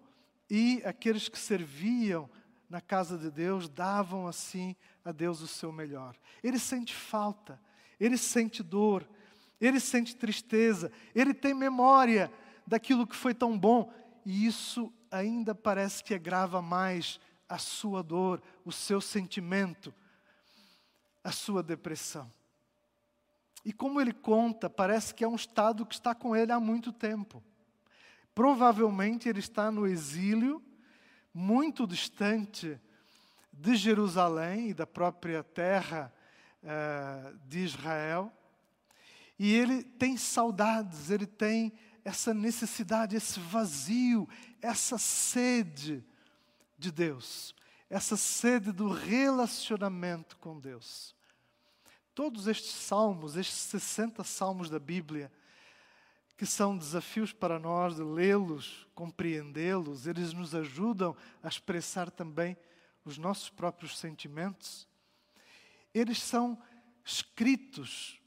e 0.49 0.81
aqueles 0.85 1.29
que 1.29 1.39
serviam 1.39 2.29
na 2.69 2.81
casa 2.81 3.17
de 3.17 3.31
Deus 3.31 3.69
davam 3.69 4.27
assim 4.27 4.75
a 5.03 5.11
Deus 5.11 5.41
o 5.41 5.47
seu 5.47 5.71
melhor. 5.71 6.15
Ele 6.43 6.59
sente 6.59 6.93
falta, 6.93 7.59
ele 7.99 8.17
sente 8.17 8.61
dor, 8.61 9.07
ele 9.59 9.79
sente 9.79 10.15
tristeza, 10.15 10.91
ele 11.13 11.33
tem 11.33 11.53
memória 11.53 12.31
daquilo 12.65 13.07
que 13.07 13.15
foi 13.15 13.33
tão 13.33 13.57
bom, 13.57 13.93
e 14.25 14.45
isso 14.45 14.91
ainda 15.09 15.53
parece 15.53 16.03
que 16.03 16.13
agrava 16.13 16.61
mais 16.61 17.19
a 17.47 17.57
sua 17.57 18.01
dor, 18.01 18.41
o 18.63 18.71
seu 18.71 19.01
sentimento, 19.01 19.93
a 21.23 21.31
sua 21.31 21.61
depressão. 21.61 22.31
E 23.63 23.71
como 23.71 24.01
ele 24.01 24.13
conta, 24.13 24.69
parece 24.69 25.13
que 25.13 25.23
é 25.23 25.27
um 25.27 25.35
estado 25.35 25.85
que 25.85 25.93
está 25.93 26.15
com 26.15 26.35
ele 26.35 26.51
há 26.51 26.59
muito 26.59 26.91
tempo. 26.91 27.43
Provavelmente 28.33 29.29
ele 29.29 29.39
está 29.39 29.71
no 29.71 29.85
exílio 29.85 30.63
muito 31.33 31.85
distante 31.85 32.79
de 33.51 33.75
Jerusalém 33.75 34.69
e 34.69 34.73
da 34.73 34.87
própria 34.87 35.43
terra 35.43 36.11
uh, 36.63 37.37
de 37.47 37.59
Israel. 37.59 38.31
E 39.37 39.53
ele 39.53 39.83
tem 39.83 40.17
saudades, 40.17 41.09
ele 41.09 41.27
tem 41.27 41.73
essa 42.03 42.33
necessidade, 42.33 43.15
esse 43.15 43.39
vazio, 43.39 44.27
essa 44.61 44.97
sede 44.97 46.03
de 46.77 46.91
Deus, 46.91 47.53
essa 47.91 48.15
sede 48.15 48.71
do 48.71 48.87
relacionamento 48.87 50.37
com 50.37 50.57
Deus. 50.57 51.13
Todos 52.15 52.47
estes 52.47 52.71
salmos, 52.71 53.35
estes 53.35 53.57
60 53.57 54.23
salmos 54.23 54.69
da 54.69 54.79
Bíblia, 54.79 55.29
que 56.37 56.45
são 56.45 56.77
desafios 56.77 57.33
para 57.33 57.59
nós 57.59 57.97
de 57.97 58.01
lê-los, 58.01 58.87
compreendê-los, 58.95 60.07
eles 60.07 60.31
nos 60.31 60.55
ajudam 60.55 61.13
a 61.43 61.49
expressar 61.49 62.09
também 62.09 62.55
os 63.03 63.17
nossos 63.17 63.49
próprios 63.49 63.99
sentimentos. 63.99 64.87
Eles 65.93 66.21
são 66.21 66.57
escritos 67.03 68.21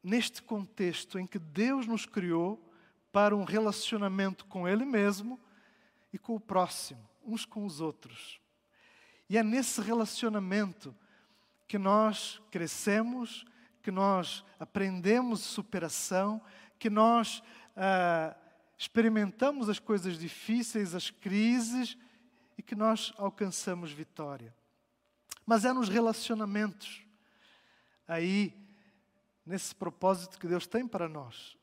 neste 0.00 0.40
contexto 0.40 1.18
em 1.18 1.26
que 1.26 1.40
Deus 1.40 1.88
nos 1.88 2.06
criou 2.06 2.72
para 3.10 3.34
um 3.34 3.42
relacionamento 3.42 4.46
com 4.46 4.68
Ele 4.68 4.84
mesmo 4.84 5.40
e 6.12 6.18
com 6.18 6.36
o 6.36 6.40
próximo, 6.40 7.04
uns 7.24 7.44
com 7.44 7.66
os 7.66 7.80
outros. 7.80 8.45
E 9.28 9.36
é 9.36 9.42
nesse 9.42 9.80
relacionamento 9.80 10.94
que 11.66 11.78
nós 11.78 12.40
crescemos, 12.50 13.44
que 13.82 13.90
nós 13.90 14.44
aprendemos 14.58 15.40
superação, 15.40 16.40
que 16.78 16.88
nós 16.88 17.42
ah, 17.76 18.36
experimentamos 18.78 19.68
as 19.68 19.78
coisas 19.78 20.18
difíceis, 20.18 20.94
as 20.94 21.10
crises 21.10 21.96
e 22.56 22.62
que 22.62 22.74
nós 22.74 23.12
alcançamos 23.16 23.90
vitória. 23.90 24.54
Mas 25.44 25.64
é 25.64 25.72
nos 25.72 25.88
relacionamentos, 25.88 27.02
aí, 28.06 28.52
nesse 29.44 29.74
propósito 29.74 30.38
que 30.38 30.48
Deus 30.48 30.66
tem 30.66 30.86
para 30.86 31.08
nós, 31.08 31.56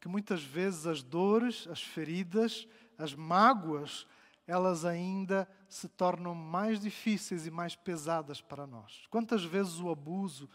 que 0.00 0.08
muitas 0.08 0.42
vezes 0.42 0.86
as 0.86 1.02
dores, 1.02 1.66
as 1.68 1.82
feridas, 1.82 2.66
as 2.96 3.14
mágoas, 3.14 4.06
elas 4.46 4.84
ainda 4.84 5.48
se 5.68 5.88
tornam 5.88 6.34
mais 6.34 6.78
difíceis 6.80 7.46
e 7.46 7.50
mais 7.50 7.74
pesadas 7.74 8.40
para 8.40 8.66
nós. 8.66 9.06
Quantas 9.10 9.44
vezes 9.44 9.78
o 9.80 9.90
abuso, 9.90 10.48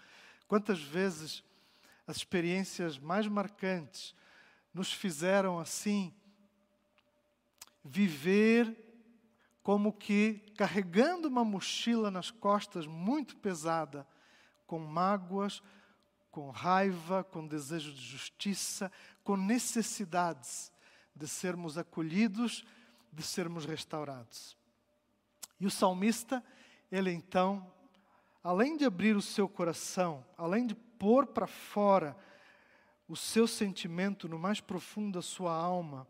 quantas 0.47 0.81
vezes 0.81 1.43
as 2.05 2.17
experiências 2.17 2.97
mais 2.97 3.27
marcantes 3.27 4.15
nos 4.73 4.91
fizeram 4.93 5.59
assim 5.59 6.13
viver 7.83 8.85
como 9.63 9.93
que 9.93 10.39
carregando 10.57 11.27
uma 11.27 11.43
mochila 11.43 12.09
nas 12.09 12.31
costas 12.31 12.87
muito 12.87 13.35
pesada, 13.37 14.07
com 14.65 14.79
mágoas, 14.79 15.61
com 16.31 16.49
raiva, 16.49 17.23
com 17.23 17.45
desejo 17.45 17.93
de 17.93 18.01
justiça, 18.01 18.91
com 19.23 19.35
necessidades 19.35 20.71
de 21.15 21.27
sermos 21.27 21.77
acolhidos, 21.77 22.65
de 23.19 23.25
sermos 23.25 23.65
restaurados. 23.65 24.55
E 25.59 25.65
o 25.65 25.71
salmista, 25.71 26.41
ele 26.89 27.11
então, 27.11 27.69
além 28.41 28.77
de 28.77 28.85
abrir 28.85 29.13
o 29.17 29.21
seu 29.21 29.47
coração, 29.49 30.25
além 30.37 30.65
de 30.65 30.73
pôr 30.73 31.27
para 31.27 31.45
fora 31.45 32.15
o 33.09 33.17
seu 33.17 33.45
sentimento 33.45 34.29
no 34.29 34.39
mais 34.39 34.61
profundo 34.61 35.15
da 35.15 35.21
sua 35.21 35.53
alma, 35.53 36.07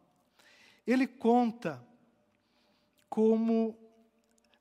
ele 0.85 1.07
conta 1.07 1.83
como 3.09 3.75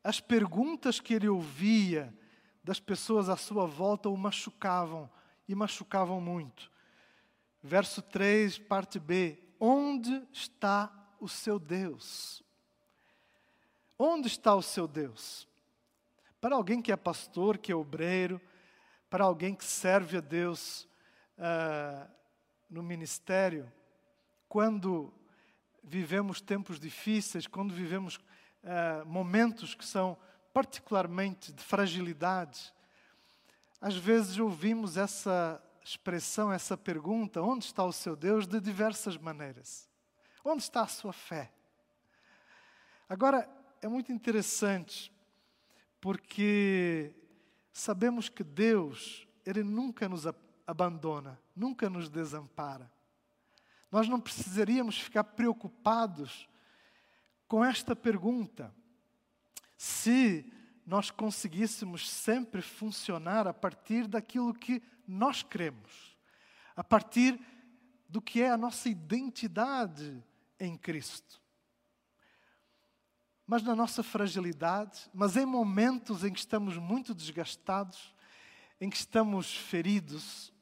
as 0.03 0.19
perguntas 0.19 1.01
que 1.01 1.13
ele 1.13 1.29
ouvia 1.29 2.17
das 2.65 2.81
pessoas 2.81 3.29
à 3.29 3.37
sua 3.37 3.67
volta 3.67 4.09
o 4.09 4.17
machucavam 4.17 5.11
e 5.47 5.55
machucavam 5.55 6.19
muito. 6.19 6.71
Verso 7.63 8.01
3, 8.01 8.59
parte 8.59 8.99
B: 8.99 9.39
Onde 9.61 10.27
está 10.33 10.91
o 11.21 11.29
seu 11.29 11.59
Deus? 11.59 12.43
Onde 13.99 14.29
está 14.29 14.55
o 14.55 14.63
seu 14.63 14.87
Deus? 14.87 15.49
Para 16.41 16.55
alguém 16.55 16.81
que 16.81 16.93
é 16.93 16.97
pastor, 16.97 17.59
que 17.59 17.73
é 17.73 17.75
obreiro, 17.75 18.41
para 19.11 19.25
alguém 19.25 19.55
que 19.55 19.65
serve 19.65 20.19
a 20.19 20.21
Deus 20.21 20.87
uh, 21.39 22.09
no 22.71 22.83
ministério, 22.83 23.71
quando 24.49 25.13
vivemos 25.83 26.41
tempos 26.41 26.79
difíceis, 26.79 27.47
quando 27.47 27.75
vivemos 27.75 28.17
uh, 28.17 29.07
momentos 29.07 29.75
que 29.75 29.85
são 29.85 30.17
particularmente 30.53 31.53
de 31.53 31.63
fragilidade, 31.63 32.73
às 33.81 33.97
vezes 33.97 34.39
ouvimos 34.39 34.97
essa 34.97 35.63
expressão, 35.83 36.53
essa 36.53 36.77
pergunta: 36.77 37.41
onde 37.41 37.65
está 37.65 37.85
o 37.85 37.93
seu 37.93 38.15
Deus? 38.15 38.47
de 38.47 38.61
diversas 38.61 39.17
maneiras. 39.17 39.88
Onde 40.51 40.63
está 40.63 40.81
a 40.81 40.87
sua 40.87 41.13
fé? 41.13 41.53
Agora, 43.07 43.47
é 43.83 43.87
muito 43.87 44.11
interessante, 44.11 45.13
porque 46.01 47.13
sabemos 47.71 48.31
que 48.31 48.43
Deus, 48.43 49.29
Ele 49.45 49.63
nunca 49.63 50.09
nos 50.09 50.25
abandona, 50.67 51.39
nunca 51.55 51.91
nos 51.91 52.09
desampara. 52.09 52.91
Nós 53.93 54.09
não 54.09 54.19
precisaríamos 54.19 54.99
ficar 54.99 55.23
preocupados 55.23 56.49
com 57.47 57.63
esta 57.63 57.95
pergunta. 57.95 58.75
Se 59.77 60.51
nós 60.87 61.11
conseguíssemos 61.11 62.09
sempre 62.09 62.63
funcionar 62.63 63.47
a 63.47 63.53
partir 63.53 64.07
daquilo 64.07 64.55
que 64.55 64.83
nós 65.07 65.43
cremos, 65.43 66.17
a 66.75 66.83
partir 66.83 67.39
do 68.09 68.23
que 68.23 68.41
é 68.41 68.51
a 68.51 68.57
nossa 68.57 68.89
identidade 68.89 70.25
em 70.59 70.77
Cristo. 70.77 71.41
Mas 73.47 73.63
na 73.63 73.75
nossa 73.75 74.03
fragilidade, 74.03 75.09
mas 75.15 75.37
em 75.37 75.47
momentos 75.47 76.23
em 76.23 76.33
que 76.33 76.39
estamos 76.39 76.77
muito 76.77 77.15
desgastados, 77.15 78.15
em 78.81 78.91
que 78.91 78.97
estamos 78.97 79.57
feridos, 79.57 80.53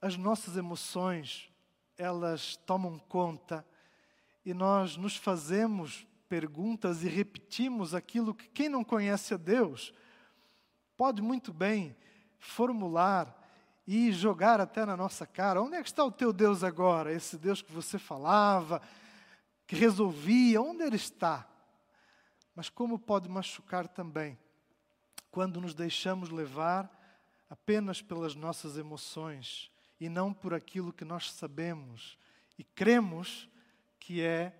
as 0.00 0.16
nossas 0.16 0.56
emoções, 0.56 1.50
elas 1.96 2.56
tomam 2.66 2.98
conta 2.98 3.66
e 4.44 4.52
nós 4.52 4.96
nos 4.96 5.16
fazemos 5.16 6.06
perguntas 6.28 7.02
e 7.02 7.08
repetimos 7.08 7.94
aquilo 7.94 8.34
que 8.34 8.48
quem 8.48 8.68
não 8.68 8.84
conhece 8.84 9.32
a 9.32 9.36
Deus 9.36 9.92
pode 10.96 11.22
muito 11.22 11.52
bem 11.52 11.96
formular 12.38 13.45
e 13.86 14.10
jogar 14.10 14.60
até 14.60 14.84
na 14.84 14.96
nossa 14.96 15.26
cara. 15.26 15.62
Onde 15.62 15.76
é 15.76 15.82
que 15.82 15.88
está 15.88 16.04
o 16.04 16.10
teu 16.10 16.32
Deus 16.32 16.64
agora? 16.64 17.12
Esse 17.12 17.38
Deus 17.38 17.62
que 17.62 17.72
você 17.72 17.98
falava, 17.98 18.82
que 19.66 19.76
resolvia, 19.76 20.60
onde 20.60 20.82
ele 20.82 20.96
está? 20.96 21.46
Mas 22.54 22.68
como 22.68 22.98
pode 22.98 23.28
machucar 23.28 23.86
também 23.86 24.38
quando 25.30 25.60
nos 25.60 25.74
deixamos 25.74 26.30
levar 26.30 26.90
apenas 27.48 28.00
pelas 28.00 28.34
nossas 28.34 28.76
emoções 28.76 29.70
e 30.00 30.08
não 30.08 30.32
por 30.32 30.54
aquilo 30.54 30.92
que 30.92 31.04
nós 31.04 31.30
sabemos 31.30 32.18
e 32.58 32.64
cremos 32.64 33.48
que 34.00 34.22
é 34.22 34.52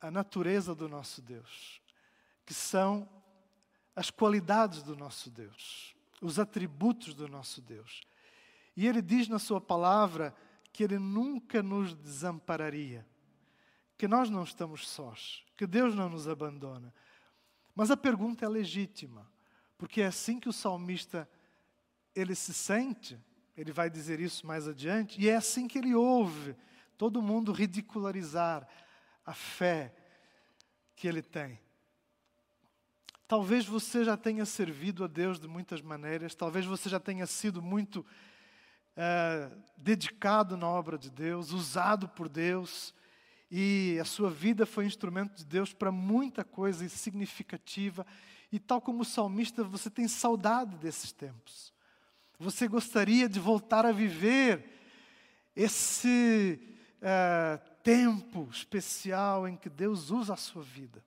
a 0.00 0.10
natureza 0.10 0.74
do 0.74 0.88
nosso 0.88 1.20
Deus, 1.20 1.80
que 2.46 2.54
são 2.54 3.08
as 3.94 4.10
qualidades 4.10 4.82
do 4.82 4.96
nosso 4.96 5.30
Deus, 5.30 5.94
os 6.20 6.38
atributos 6.38 7.14
do 7.14 7.28
nosso 7.28 7.60
Deus. 7.62 8.02
E 8.76 8.86
ele 8.86 9.00
diz 9.00 9.28
na 9.28 9.38
sua 9.38 9.60
palavra 9.60 10.34
que 10.72 10.84
ele 10.84 10.98
nunca 10.98 11.62
nos 11.62 11.94
desampararia, 11.94 13.06
que 13.96 14.06
nós 14.06 14.30
não 14.30 14.44
estamos 14.44 14.88
sós, 14.88 15.44
que 15.56 15.66
Deus 15.66 15.94
não 15.94 16.08
nos 16.08 16.28
abandona. 16.28 16.94
Mas 17.74 17.90
a 17.90 17.96
pergunta 17.96 18.44
é 18.44 18.48
legítima, 18.48 19.30
porque 19.76 20.02
é 20.02 20.06
assim 20.06 20.38
que 20.38 20.48
o 20.48 20.52
salmista 20.52 21.28
ele 22.14 22.34
se 22.34 22.52
sente, 22.52 23.18
ele 23.56 23.72
vai 23.72 23.90
dizer 23.90 24.20
isso 24.20 24.46
mais 24.46 24.68
adiante, 24.68 25.20
e 25.20 25.28
é 25.28 25.36
assim 25.36 25.66
que 25.66 25.78
ele 25.78 25.94
ouve 25.94 26.56
todo 26.96 27.22
mundo 27.22 27.52
ridicularizar 27.52 28.68
a 29.24 29.32
fé 29.32 29.94
que 30.94 31.08
ele 31.08 31.22
tem. 31.22 31.58
Talvez 33.30 33.64
você 33.64 34.02
já 34.02 34.16
tenha 34.16 34.44
servido 34.44 35.04
a 35.04 35.06
Deus 35.06 35.38
de 35.38 35.46
muitas 35.46 35.80
maneiras, 35.80 36.34
talvez 36.34 36.66
você 36.66 36.88
já 36.88 36.98
tenha 36.98 37.24
sido 37.28 37.62
muito 37.62 38.04
é, 38.96 39.48
dedicado 39.76 40.56
na 40.56 40.66
obra 40.66 40.98
de 40.98 41.08
Deus, 41.08 41.52
usado 41.52 42.08
por 42.08 42.28
Deus, 42.28 42.92
e 43.48 43.96
a 44.00 44.04
sua 44.04 44.28
vida 44.28 44.66
foi 44.66 44.84
instrumento 44.84 45.36
de 45.36 45.44
Deus 45.44 45.72
para 45.72 45.92
muita 45.92 46.42
coisa 46.42 46.88
significativa. 46.88 48.04
E 48.50 48.58
tal 48.58 48.80
como 48.80 49.02
o 49.02 49.04
salmista, 49.04 49.62
você 49.62 49.88
tem 49.88 50.08
saudade 50.08 50.76
desses 50.78 51.12
tempos. 51.12 51.72
Você 52.36 52.66
gostaria 52.66 53.28
de 53.28 53.38
voltar 53.38 53.86
a 53.86 53.92
viver 53.92 54.76
esse 55.54 56.60
é, 57.00 57.60
tempo 57.84 58.48
especial 58.50 59.46
em 59.46 59.56
que 59.56 59.70
Deus 59.70 60.10
usa 60.10 60.34
a 60.34 60.36
sua 60.36 60.64
vida. 60.64 61.00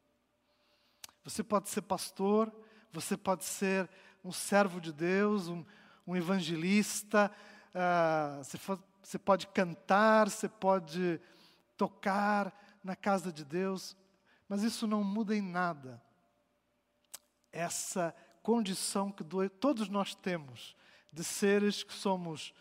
Você 1.24 1.44
pode 1.44 1.70
ser 1.70 1.82
pastor, 1.82 2.52
você 2.92 3.16
pode 3.16 3.46
ser 3.46 3.90
um 4.24 4.32
servo 4.32 4.80
de 4.80 4.92
Deus, 4.92 5.48
um, 5.48 5.66
um 6.06 6.16
evangelista, 6.16 7.32
uh, 7.74 8.44
você, 8.44 8.58
for, 8.58 8.82
você 9.02 9.18
pode 9.18 9.48
cantar, 9.48 10.30
você 10.30 10.48
pode 10.48 11.20
tocar 11.78 12.54
na 12.84 12.96
casa 12.96 13.32
de 13.32 13.44
Deus, 13.44 13.96
mas 14.48 14.64
isso 14.64 14.86
não 14.86 15.04
muda 15.04 15.36
em 15.36 15.42
nada. 15.42 16.02
Essa 17.52 18.16
condição 18.42 19.12
que 19.12 19.24
todos 19.50 19.88
nós 19.88 20.14
temos 20.16 20.76
de 21.12 21.24
seres 21.24 21.84
que 21.84 21.94
somos 21.94 22.54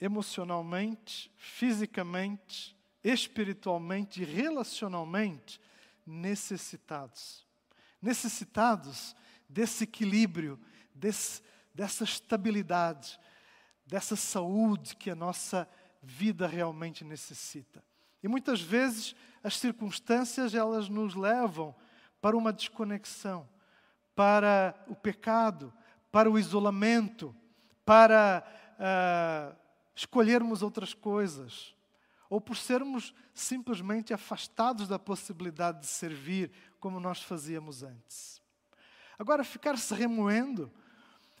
emocionalmente, 0.00 1.32
fisicamente, 1.36 2.76
espiritualmente 3.02 4.22
e 4.22 4.24
relacionalmente 4.24 5.60
necessitados. 6.04 7.45
Necessitados 8.00 9.14
desse 9.48 9.84
equilíbrio, 9.84 10.58
desse, 10.94 11.42
dessa 11.74 12.04
estabilidade, 12.04 13.18
dessa 13.86 14.16
saúde 14.16 14.96
que 14.96 15.10
a 15.10 15.14
nossa 15.14 15.68
vida 16.02 16.46
realmente 16.46 17.04
necessita. 17.04 17.84
E 18.22 18.28
muitas 18.28 18.60
vezes 18.60 19.14
as 19.42 19.56
circunstâncias 19.56 20.54
elas 20.54 20.88
nos 20.88 21.14
levam 21.14 21.74
para 22.20 22.36
uma 22.36 22.52
desconexão, 22.52 23.48
para 24.14 24.74
o 24.88 24.96
pecado, 24.96 25.72
para 26.10 26.30
o 26.30 26.38
isolamento, 26.38 27.34
para 27.84 28.44
uh, 28.80 29.56
escolhermos 29.94 30.62
outras 30.62 30.92
coisas, 30.92 31.75
ou 32.28 32.40
por 32.40 32.56
sermos 32.56 33.14
simplesmente 33.32 34.12
afastados 34.12 34.88
da 34.88 34.98
possibilidade 34.98 35.80
de 35.80 35.86
servir 35.86 36.50
como 36.80 37.00
nós 37.00 37.22
fazíamos 37.22 37.82
antes. 37.82 38.40
Agora, 39.18 39.44
ficar 39.44 39.78
se 39.78 39.94
remoendo, 39.94 40.70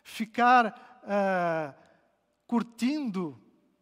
ficar 0.02 1.00
uh, 1.02 1.82
curtindo 2.46 3.40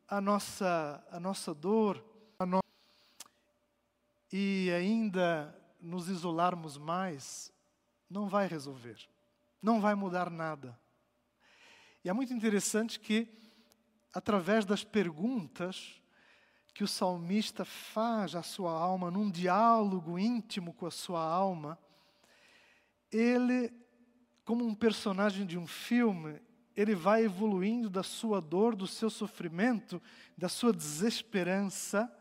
a 0.08 0.20
nossa, 0.20 1.04
a 1.10 1.20
nossa 1.20 1.54
dor 1.54 2.04
a 2.38 2.46
no... 2.46 2.60
e 4.32 4.70
ainda 4.76 5.56
nos 5.80 6.08
isolarmos 6.08 6.76
mais, 6.78 7.52
não 8.08 8.28
vai 8.28 8.46
resolver, 8.46 8.98
não 9.62 9.80
vai 9.80 9.94
mudar 9.94 10.30
nada. 10.30 10.78
E 12.04 12.08
é 12.08 12.12
muito 12.12 12.32
interessante 12.32 12.98
que, 12.98 13.28
através 14.12 14.64
das 14.64 14.84
perguntas 14.84 16.02
que 16.74 16.82
o 16.82 16.88
salmista 16.88 17.64
faz 17.64 18.34
à 18.34 18.42
sua 18.42 18.72
alma, 18.72 19.08
num 19.08 19.30
diálogo 19.30 20.18
íntimo 20.18 20.74
com 20.74 20.86
a 20.86 20.90
sua 20.90 21.22
alma, 21.22 21.78
ele, 23.12 23.72
como 24.44 24.66
um 24.66 24.74
personagem 24.74 25.46
de 25.46 25.56
um 25.56 25.68
filme, 25.68 26.42
ele 26.76 26.96
vai 26.96 27.22
evoluindo 27.22 27.88
da 27.88 28.02
sua 28.02 28.40
dor, 28.40 28.74
do 28.74 28.88
seu 28.88 29.08
sofrimento, 29.08 30.02
da 30.36 30.48
sua 30.48 30.72
desesperança, 30.72 32.12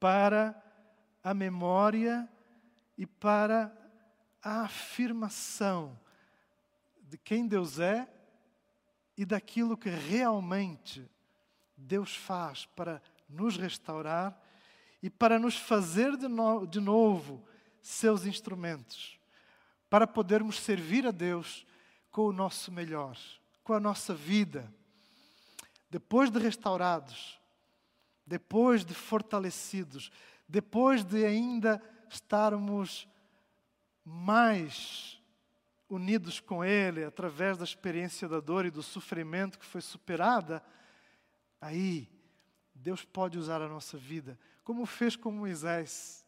para 0.00 0.60
a 1.22 1.32
memória 1.32 2.28
e 2.98 3.06
para 3.06 3.72
a 4.42 4.62
afirmação 4.62 5.98
de 7.02 7.16
quem 7.16 7.46
Deus 7.46 7.78
é 7.78 8.06
e 9.16 9.24
daquilo 9.24 9.76
que 9.76 9.88
realmente 9.88 11.08
Deus 11.76 12.14
faz 12.14 12.66
para 12.66 13.00
nos 13.34 13.56
restaurar 13.56 14.40
e 15.02 15.10
para 15.10 15.38
nos 15.38 15.56
fazer 15.56 16.16
de, 16.16 16.28
no, 16.28 16.66
de 16.66 16.80
novo 16.80 17.44
seus 17.82 18.24
instrumentos, 18.24 19.18
para 19.90 20.06
podermos 20.06 20.58
servir 20.60 21.06
a 21.06 21.10
Deus 21.10 21.66
com 22.10 22.26
o 22.26 22.32
nosso 22.32 22.72
melhor 22.72 23.16
com 23.64 23.72
a 23.72 23.80
nossa 23.80 24.14
vida, 24.14 24.72
depois 25.90 26.30
de 26.30 26.38
restaurados, 26.38 27.40
depois 28.26 28.84
de 28.84 28.94
fortalecidos, 28.94 30.12
depois 30.46 31.02
de 31.02 31.24
ainda 31.24 31.82
estarmos 32.10 33.08
mais 34.04 35.18
unidos 35.88 36.40
com 36.40 36.62
Ele 36.62 37.04
através 37.04 37.56
da 37.56 37.64
experiência 37.64 38.28
da 38.28 38.38
dor 38.38 38.66
e 38.66 38.70
do 38.70 38.82
sofrimento 38.82 39.58
que 39.58 39.64
foi 39.64 39.80
superada, 39.80 40.62
aí 41.58 42.06
Deus 42.84 43.02
pode 43.02 43.38
usar 43.38 43.62
a 43.62 43.68
nossa 43.68 43.96
vida, 43.96 44.38
como 44.62 44.84
fez 44.84 45.16
com 45.16 45.32
Moisés, 45.32 46.22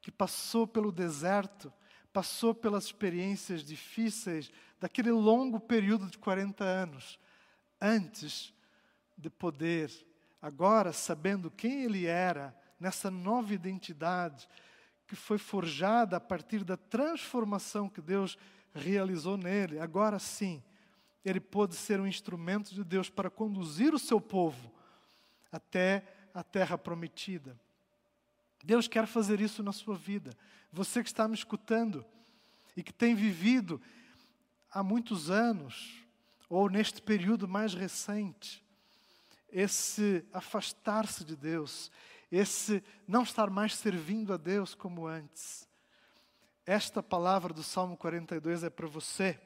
que 0.00 0.10
passou 0.10 0.66
pelo 0.66 0.90
deserto, 0.90 1.70
passou 2.10 2.54
pelas 2.54 2.84
experiências 2.84 3.62
difíceis 3.62 4.50
daquele 4.80 5.10
longo 5.10 5.60
período 5.60 6.06
de 6.06 6.16
40 6.16 6.64
anos, 6.64 7.20
antes 7.78 8.54
de 9.16 9.28
poder, 9.28 9.90
agora 10.40 10.90
sabendo 10.90 11.50
quem 11.50 11.84
ele 11.84 12.06
era, 12.06 12.58
nessa 12.80 13.10
nova 13.10 13.52
identidade 13.52 14.48
que 15.06 15.14
foi 15.14 15.36
forjada 15.36 16.16
a 16.16 16.20
partir 16.20 16.64
da 16.64 16.78
transformação 16.78 17.90
que 17.90 18.00
Deus 18.00 18.38
realizou 18.72 19.36
nele, 19.36 19.78
agora 19.78 20.18
sim, 20.18 20.62
ele 21.22 21.40
pôde 21.40 21.76
ser 21.76 22.00
um 22.00 22.06
instrumento 22.06 22.74
de 22.74 22.82
Deus 22.82 23.10
para 23.10 23.28
conduzir 23.28 23.92
o 23.92 23.98
seu 23.98 24.18
povo 24.18 24.72
até 25.54 26.02
a 26.34 26.42
terra 26.42 26.76
prometida. 26.76 27.58
Deus 28.64 28.88
quer 28.88 29.06
fazer 29.06 29.40
isso 29.40 29.62
na 29.62 29.72
sua 29.72 29.94
vida. 29.94 30.36
Você 30.72 31.00
que 31.00 31.08
está 31.08 31.28
me 31.28 31.34
escutando 31.34 32.04
e 32.76 32.82
que 32.82 32.92
tem 32.92 33.14
vivido 33.14 33.80
há 34.68 34.82
muitos 34.82 35.30
anos, 35.30 36.04
ou 36.48 36.68
neste 36.68 37.00
período 37.00 37.46
mais 37.46 37.72
recente, 37.72 38.64
esse 39.48 40.26
afastar-se 40.32 41.24
de 41.24 41.36
Deus, 41.36 41.88
esse 42.32 42.82
não 43.06 43.22
estar 43.22 43.48
mais 43.48 43.76
servindo 43.76 44.32
a 44.32 44.36
Deus 44.36 44.74
como 44.74 45.06
antes. 45.06 45.68
Esta 46.66 47.00
palavra 47.00 47.54
do 47.54 47.62
Salmo 47.62 47.96
42 47.96 48.64
é 48.64 48.70
para 48.70 48.88
você, 48.88 49.38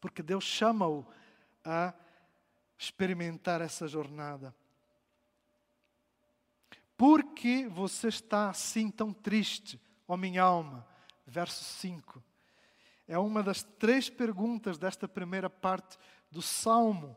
porque 0.00 0.22
Deus 0.22 0.44
chama-o 0.44 1.04
a 1.64 1.92
experimentar 2.78 3.60
essa 3.60 3.88
jornada. 3.88 4.54
Por 7.02 7.24
que 7.34 7.66
você 7.66 8.06
está 8.06 8.48
assim 8.48 8.88
tão 8.88 9.12
triste, 9.12 9.82
ó 10.06 10.16
minha 10.16 10.44
alma? 10.44 10.86
Verso 11.26 11.64
5. 11.64 12.22
É 13.08 13.18
uma 13.18 13.42
das 13.42 13.64
três 13.64 14.08
perguntas 14.08 14.78
desta 14.78 15.08
primeira 15.08 15.50
parte 15.50 15.98
do 16.30 16.40
salmo. 16.40 17.16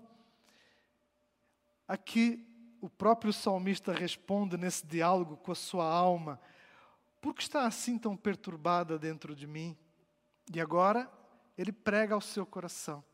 Aqui 1.87 2.43
o 2.81 2.89
próprio 2.89 3.31
salmista 3.31 3.93
responde 3.93 4.57
nesse 4.57 4.83
diálogo 4.87 5.37
com 5.37 5.51
a 5.51 5.55
sua 5.55 5.87
alma: 5.87 6.41
Por 7.21 7.35
que 7.35 7.43
está 7.43 7.67
assim 7.67 7.99
tão 7.99 8.17
perturbada 8.17 8.97
dentro 8.97 9.35
de 9.35 9.45
mim? 9.45 9.77
E 10.51 10.59
agora 10.59 11.07
ele 11.55 11.71
prega 11.71 12.15
ao 12.15 12.21
seu 12.21 12.43
coração. 12.43 13.05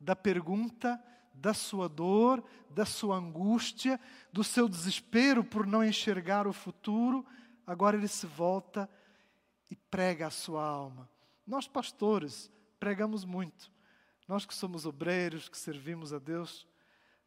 Da 0.00 0.16
pergunta, 0.16 1.00
da 1.34 1.54
sua 1.54 1.88
dor, 1.88 2.42
da 2.70 2.84
sua 2.84 3.16
angústia, 3.16 4.00
do 4.32 4.42
seu 4.42 4.68
desespero 4.68 5.44
por 5.44 5.66
não 5.66 5.84
enxergar 5.84 6.46
o 6.46 6.52
futuro, 6.52 7.24
agora 7.66 7.96
ele 7.96 8.08
se 8.08 8.26
volta 8.26 8.88
e 9.70 9.76
prega 9.76 10.26
a 10.26 10.30
sua 10.30 10.64
alma. 10.64 11.08
Nós, 11.46 11.68
pastores, 11.68 12.50
pregamos 12.78 13.24
muito. 13.24 13.70
Nós 14.26 14.46
que 14.46 14.54
somos 14.54 14.86
obreiros, 14.86 15.48
que 15.48 15.58
servimos 15.58 16.12
a 16.12 16.18
Deus, 16.18 16.66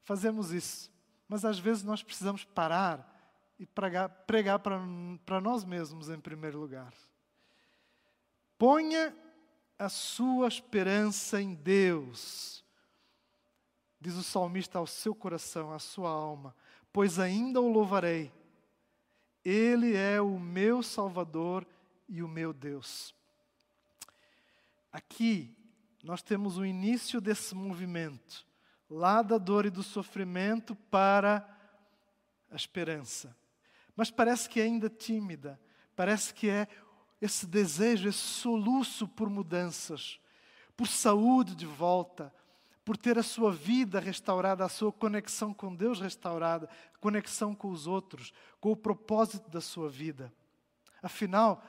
fazemos 0.01 0.51
isso. 0.51 0.91
Mas 1.27 1.45
às 1.45 1.59
vezes 1.59 1.83
nós 1.83 2.01
precisamos 2.01 2.43
parar 2.43 3.13
e 3.59 3.65
pregar, 3.65 4.59
para 4.59 5.39
nós 5.39 5.63
mesmos 5.63 6.09
em 6.09 6.19
primeiro 6.19 6.59
lugar. 6.59 6.93
Ponha 8.57 9.15
a 9.77 9.87
sua 9.87 10.47
esperança 10.47 11.41
em 11.41 11.53
Deus, 11.53 12.64
diz 14.05 14.15
o 14.17 14.23
salmista 14.23 14.77
ao 14.77 14.85
seu 14.85 15.15
coração, 15.15 15.73
à 15.73 15.79
sua 15.79 16.11
alma, 16.11 16.55
pois 16.93 17.17
ainda 17.17 17.59
o 17.59 17.67
louvarei. 17.67 18.31
Ele 19.43 19.95
é 19.95 20.21
o 20.21 20.39
meu 20.39 20.83
Salvador 20.83 21.65
e 22.07 22.21
o 22.21 22.27
meu 22.27 22.53
Deus. 22.53 23.15
Aqui 24.91 25.57
nós 26.03 26.21
temos 26.21 26.59
o 26.59 26.65
início 26.65 27.19
desse 27.19 27.55
movimento, 27.55 28.45
lá 28.87 29.23
da 29.23 29.39
dor 29.39 29.65
e 29.65 29.71
do 29.71 29.81
sofrimento 29.81 30.75
para 30.75 31.43
a 32.51 32.55
esperança. 32.55 33.35
Mas 33.95 34.11
parece 34.11 34.47
que 34.47 34.59
é 34.59 34.65
ainda 34.65 34.87
tímida, 34.87 35.59
parece 35.95 36.31
que 36.31 36.47
é 36.47 36.67
esse 37.19 37.47
desejo, 37.47 38.07
esse 38.07 38.19
soluço 38.19 39.07
por 39.07 39.31
mudanças, 39.31 40.19
por 40.77 40.87
saúde 40.87 41.55
de 41.55 41.65
volta, 41.65 42.31
por 42.85 42.95
ter 42.95 43.17
a 43.17 43.23
sua 43.23 43.51
vida 43.51 43.99
restaurada, 43.99 44.63
a 44.63 44.69
sua 44.69 44.93
conexão 44.93 45.51
com 45.51 45.75
Deus 45.75 45.99
restaurada, 45.99 46.69
conexão 47.01 47.55
com 47.55 47.71
os 47.71 47.87
outros, 47.87 48.31
com 48.61 48.71
o 48.71 48.77
propósito 48.77 49.49
da 49.49 49.59
sua 49.59 49.89
vida. 49.89 50.31
Afinal, 51.01 51.63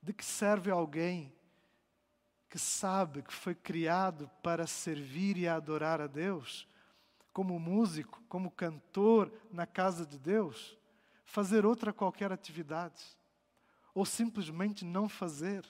De 0.00 0.12
que 0.12 0.24
serve 0.24 0.68
alguém 0.68 1.32
que 2.48 2.58
sabe 2.58 3.22
que 3.22 3.32
foi 3.32 3.54
criado 3.54 4.28
para 4.42 4.66
servir 4.66 5.36
e 5.36 5.46
adorar 5.46 6.00
a 6.00 6.08
Deus, 6.08 6.68
como 7.32 7.58
músico, 7.58 8.20
como 8.28 8.50
cantor 8.50 9.32
na 9.50 9.64
casa 9.64 10.04
de 10.04 10.18
Deus, 10.18 10.76
fazer 11.24 11.64
outra 11.64 11.92
qualquer 11.92 12.32
atividade, 12.32 13.02
ou 13.94 14.04
simplesmente 14.04 14.84
não 14.84 15.08
fazer, 15.08 15.64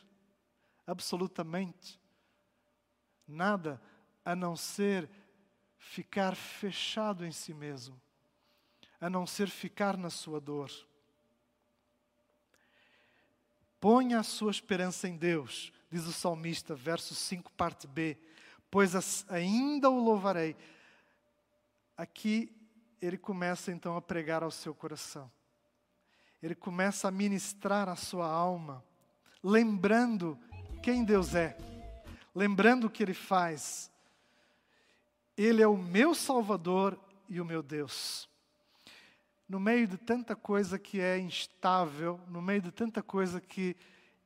absolutamente 0.87 2.01
nada 3.29 3.81
a 4.25 4.37
não 4.37 4.57
ser 4.57 5.09
ficar 5.77 6.35
fechado 6.35 7.27
em 7.27 7.33
si 7.33 7.53
mesmo, 7.53 8.01
a 9.01 9.11
não 9.11 9.27
ser 9.27 9.49
ficar 9.49 9.97
na 9.97 10.11
sua 10.11 10.41
dor. 10.41 10.71
Ponha 13.81 14.21
a 14.21 14.23
sua 14.23 14.51
esperança 14.51 15.09
em 15.09 15.17
Deus, 15.17 15.73
diz 15.91 16.07
o 16.07 16.13
salmista, 16.13 16.75
verso 16.75 17.15
5, 17.15 17.53
parte 17.53 17.87
B, 17.87 18.17
pois 18.71 19.27
ainda 19.29 19.91
o 19.91 20.03
louvarei. 20.03 20.57
Aqui 21.97 22.51
ele 23.01 23.19
começa 23.19 23.73
então 23.73 23.97
a 23.97 24.01
pregar 24.01 24.43
ao 24.43 24.51
seu 24.51 24.73
coração. 24.73 25.31
Ele 26.41 26.55
começa 26.55 27.09
a 27.09 27.11
ministrar 27.11 27.89
a 27.89 27.97
sua 27.97 28.27
alma, 28.27 28.85
lembrando 29.43 30.39
quem 30.83 31.05
Deus 31.05 31.35
é, 31.35 31.57
lembrando 32.35 32.87
o 32.87 32.91
que 32.91 33.03
ele 33.03 33.15
faz, 33.15 33.92
ele 35.37 35.63
é 35.63 35.67
o 35.67 35.77
meu 35.77 36.15
Salvador 36.15 36.99
e 37.29 37.41
o 37.41 37.45
meu 37.45 37.63
Deus. 37.63 38.29
No 39.49 39.59
meio 39.59 39.87
de 39.87 39.97
tanta 39.97 40.35
coisa 40.35 40.79
que 40.79 41.01
é 41.01 41.19
instável, 41.19 42.21
no 42.29 42.41
meio 42.41 42.63
de 42.63 42.71
tanta 42.71 43.03
coisa 43.03 43.41
que 43.41 43.77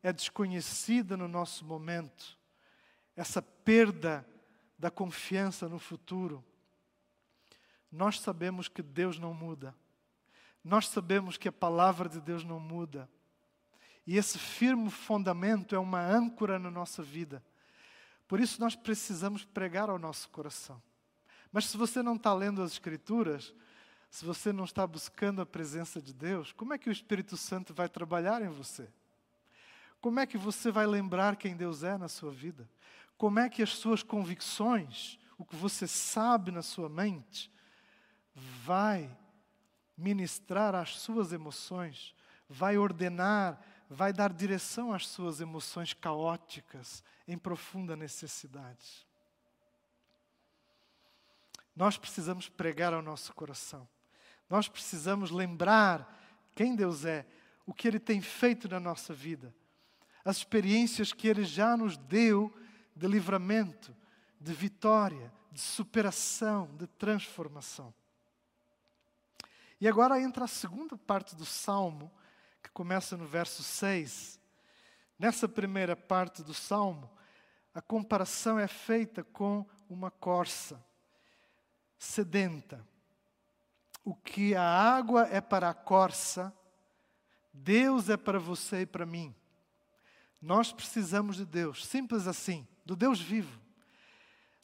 é 0.03 0.13
desconhecida 0.13 1.17
no 1.17 1.27
nosso 1.27 1.65
momento, 1.65 2.39
essa 3.17 3.41
perda 3.41 4.27
da 4.79 4.91
confiança 4.91 5.69
no 5.69 5.79
futuro, 5.79 6.45
nós 7.91 8.21
sabemos 8.21 8.69
que 8.69 8.83
Deus 8.83 9.19
não 9.19 9.33
muda. 9.33 9.75
Nós 10.63 10.89
sabemos 10.89 11.37
que 11.37 11.49
a 11.49 11.53
palavra 11.53 12.09
de 12.09 12.21
Deus 12.21 12.45
não 12.45 12.61
muda. 12.61 13.09
E 14.07 14.17
esse 14.17 14.39
firme 14.39 14.91
fundamento 14.91 15.75
é 15.75 15.79
uma 15.79 16.01
âncora 16.01 16.59
na 16.59 16.71
nossa 16.71 17.03
vida. 17.03 17.43
Por 18.29 18.41
isso 18.41 18.61
nós 18.61 18.77
precisamos 18.77 19.45
pregar 19.45 19.89
ao 19.89 19.99
nosso 19.99 20.29
coração. 20.29 20.83
Mas 21.53 21.67
se 21.67 21.77
você 21.77 22.03
não 22.03 22.17
está 22.17 22.33
lendo 22.35 22.63
as 22.63 22.73
Escrituras, 22.73 23.55
se 24.11 24.25
você 24.25 24.53
não 24.53 24.65
está 24.65 24.87
buscando 24.87 25.41
a 25.43 25.47
presença 25.47 26.01
de 26.01 26.13
Deus, 26.13 26.53
como 26.53 26.73
é 26.73 26.79
que 26.79 26.89
o 26.89 26.93
Espírito 26.93 27.37
Santo 27.37 27.75
vai 27.75 27.89
trabalhar 27.89 28.43
em 28.43 28.49
você? 28.49 28.89
Como 30.01 30.21
é 30.21 30.27
que 30.27 30.39
você 30.39 30.71
vai 30.71 30.87
lembrar 30.87 31.37
quem 31.37 31.57
Deus 31.57 31.83
é 31.83 31.97
na 31.99 32.09
sua 32.09 32.31
vida? 32.31 32.69
Como 33.19 33.39
é 33.39 33.49
que 33.49 33.63
as 33.63 33.71
suas 33.71 34.03
convicções, 34.03 35.19
o 35.39 35.45
que 35.45 35.57
você 35.57 35.87
sabe 35.87 36.51
na 36.51 36.63
sua 36.63 36.89
mente, 36.89 37.51
vai 38.35 39.11
ministrar 39.97 40.75
às 40.75 40.99
suas 40.99 41.33
emoções, 41.33 42.15
vai 42.49 42.77
ordenar, 42.77 43.61
vai 43.89 44.13
dar 44.13 44.33
direção 44.33 44.93
às 44.93 45.07
suas 45.07 45.41
emoções 45.41 45.93
caóticas, 45.93 47.03
em 47.27 47.39
profunda 47.39 47.97
necessidade? 47.97 49.07
Nós 51.77 51.99
precisamos 51.99 52.49
pregar 52.49 52.95
ao 52.95 53.03
nosso 53.03 53.35
coração. 53.35 53.87
Nós 54.49 54.67
precisamos 54.67 55.31
lembrar 55.31 56.11
quem 56.55 56.75
Deus 56.75 57.05
é, 57.05 57.27
o 57.67 57.75
que 57.75 57.87
Ele 57.87 58.01
tem 58.01 58.23
feito 58.23 58.67
na 58.67 58.81
nossa 58.81 59.13
vida, 59.13 59.55
as 60.25 60.39
experiências 60.39 61.13
que 61.13 61.29
Ele 61.29 61.45
já 61.45 61.77
nos 61.77 61.99
deu 61.99 62.51
de 62.95 63.07
livramento, 63.07 63.95
de 64.41 64.55
vitória, 64.55 65.31
de 65.53 65.61
superação, 65.61 66.75
de 66.77 66.87
transformação. 66.87 67.93
E 69.79 69.87
agora 69.87 70.21
entra 70.21 70.45
a 70.45 70.49
segunda 70.49 70.97
parte 70.97 71.37
do 71.37 71.45
salmo, 71.45 72.11
que 72.63 72.71
começa 72.71 73.17
no 73.19 73.27
verso 73.27 73.63
6. 73.63 74.41
Nessa 75.19 75.47
primeira 75.47 75.95
parte 75.95 76.43
do 76.43 76.55
salmo, 76.55 77.11
a 77.75 77.83
comparação 77.83 78.59
é 78.59 78.67
feita 78.67 79.23
com 79.23 79.67
uma 79.91 80.11
corça 80.11 80.83
sedenta. 81.99 82.87
O 84.05 84.15
que 84.15 84.55
a 84.55 84.63
água 84.63 85.27
é 85.29 85.41
para 85.41 85.71
a 85.71 85.75
corça, 85.75 86.55
Deus 87.53 88.09
é 88.09 88.17
para 88.17 88.39
você 88.39 88.83
e 88.83 88.87
para 88.87 89.05
mim. 89.05 89.35
Nós 90.41 90.73
precisamos 90.73 91.37
de 91.37 91.45
Deus, 91.45 91.85
simples 91.85 92.27
assim, 92.27 92.67
do 92.85 92.95
Deus 92.95 93.21
vivo. 93.21 93.61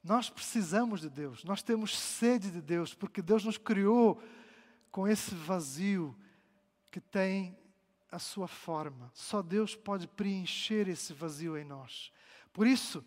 Nós 0.03 0.29
precisamos 0.29 1.01
de 1.01 1.09
Deus, 1.09 1.45
nós 1.45 1.63
temos 1.63 1.97
sede 1.97 2.51
de 2.51 2.61
Deus, 2.61 2.93
porque 2.93 3.23
Deus 3.23 3.45
nos 3.45 3.57
criou 3.57 4.23
com 4.91 5.07
esse 5.07 5.35
vazio 5.35 6.17
que 6.91 7.01
tem 7.01 7.57
a 8.11 8.19
sua 8.19 8.47
forma. 8.47 9.11
Só 9.15 9.41
Deus 9.41 9.75
pode 9.75 10.07
preencher 10.07 10.89
esse 10.89 11.13
vazio 11.13 11.57
em 11.57 11.65
nós. 11.65 12.13
Por 12.53 12.67
isso, 12.67 13.03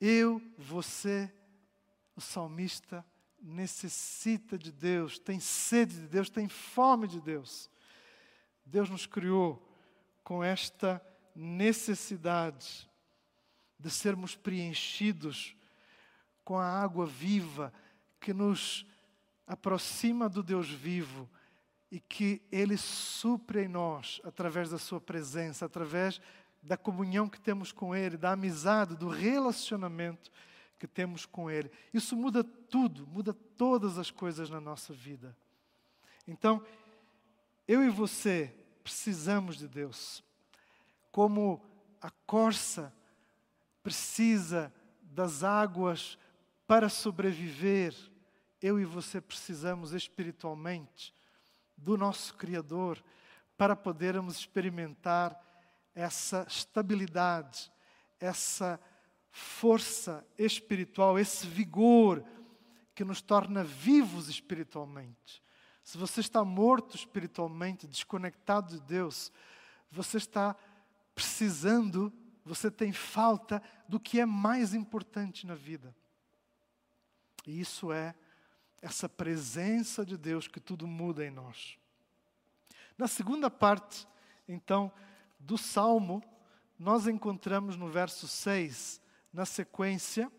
eu, 0.00 0.40
você, 0.56 1.32
o 2.14 2.20
salmista, 2.20 3.04
necessita 3.40 4.58
de 4.58 4.72
Deus, 4.72 5.18
tem 5.18 5.38
sede 5.38 6.00
de 6.00 6.08
Deus, 6.08 6.30
tem 6.30 6.48
fome 6.48 7.06
de 7.06 7.20
Deus. 7.20 7.70
Deus 8.64 8.90
nos 8.90 9.06
criou 9.06 9.62
com 10.24 10.42
esta 10.42 11.00
necessidade 11.34 12.90
de 13.78 13.90
sermos 13.90 14.34
preenchidos 14.34 15.54
com 16.44 16.58
a 16.58 16.66
água 16.66 17.06
viva 17.06 17.72
que 18.20 18.32
nos 18.32 18.86
aproxima 19.46 20.28
do 20.28 20.42
Deus 20.42 20.68
vivo 20.68 21.28
e 21.90 22.00
que 22.00 22.42
Ele 22.50 22.76
supre 22.76 23.64
em 23.64 23.68
nós 23.68 24.20
através 24.24 24.70
da 24.70 24.78
Sua 24.78 25.00
presença, 25.00 25.66
através 25.66 26.20
da 26.62 26.76
comunhão 26.76 27.28
que 27.28 27.40
temos 27.40 27.70
com 27.70 27.94
Ele, 27.94 28.16
da 28.16 28.32
amizade, 28.32 28.96
do 28.96 29.08
relacionamento 29.08 30.32
que 30.78 30.86
temos 30.86 31.24
com 31.24 31.50
Ele. 31.50 31.70
Isso 31.92 32.16
muda 32.16 32.44
tudo, 32.44 33.06
muda 33.06 33.32
todas 33.32 33.98
as 33.98 34.10
coisas 34.10 34.50
na 34.50 34.60
nossa 34.60 34.92
vida. 34.92 35.36
Então, 36.26 36.64
eu 37.66 37.84
e 37.84 37.88
você 37.88 38.54
precisamos 38.82 39.56
de 39.56 39.66
Deus. 39.66 40.22
Como 41.10 41.64
a 42.00 42.10
corça 42.26 42.92
precisa 43.82 44.72
das 45.02 45.42
águas 45.42 46.18
para 46.66 46.88
sobreviver, 46.88 47.94
eu 48.60 48.78
e 48.78 48.84
você 48.84 49.20
precisamos 49.20 49.92
espiritualmente 49.92 51.14
do 51.76 51.96
nosso 51.96 52.34
Criador 52.34 53.02
para 53.56 53.74
podermos 53.74 54.38
experimentar 54.38 55.40
essa 55.94 56.46
estabilidade, 56.48 57.72
essa 58.20 58.78
força 59.36 60.26
espiritual, 60.38 61.18
esse 61.18 61.46
vigor 61.46 62.24
que 62.94 63.04
nos 63.04 63.20
torna 63.20 63.62
vivos 63.62 64.30
espiritualmente. 64.30 65.42
Se 65.84 65.98
você 65.98 66.20
está 66.20 66.42
morto 66.42 66.96
espiritualmente, 66.96 67.86
desconectado 67.86 68.78
de 68.78 68.80
Deus, 68.80 69.30
você 69.90 70.16
está 70.16 70.56
precisando, 71.14 72.10
você 72.46 72.70
tem 72.70 72.92
falta 72.92 73.62
do 73.86 74.00
que 74.00 74.18
é 74.18 74.24
mais 74.24 74.72
importante 74.72 75.46
na 75.46 75.54
vida. 75.54 75.94
E 77.46 77.60
isso 77.60 77.92
é 77.92 78.14
essa 78.80 79.06
presença 79.06 80.02
de 80.02 80.16
Deus 80.16 80.48
que 80.48 80.60
tudo 80.60 80.86
muda 80.86 81.26
em 81.26 81.30
nós. 81.30 81.78
Na 82.96 83.06
segunda 83.06 83.50
parte, 83.50 84.08
então, 84.48 84.90
do 85.38 85.58
Salmo, 85.58 86.22
nós 86.78 87.06
encontramos 87.06 87.76
no 87.76 87.90
verso 87.90 88.26
6 88.26 89.04
na 89.36 89.44
sequência, 89.44 90.32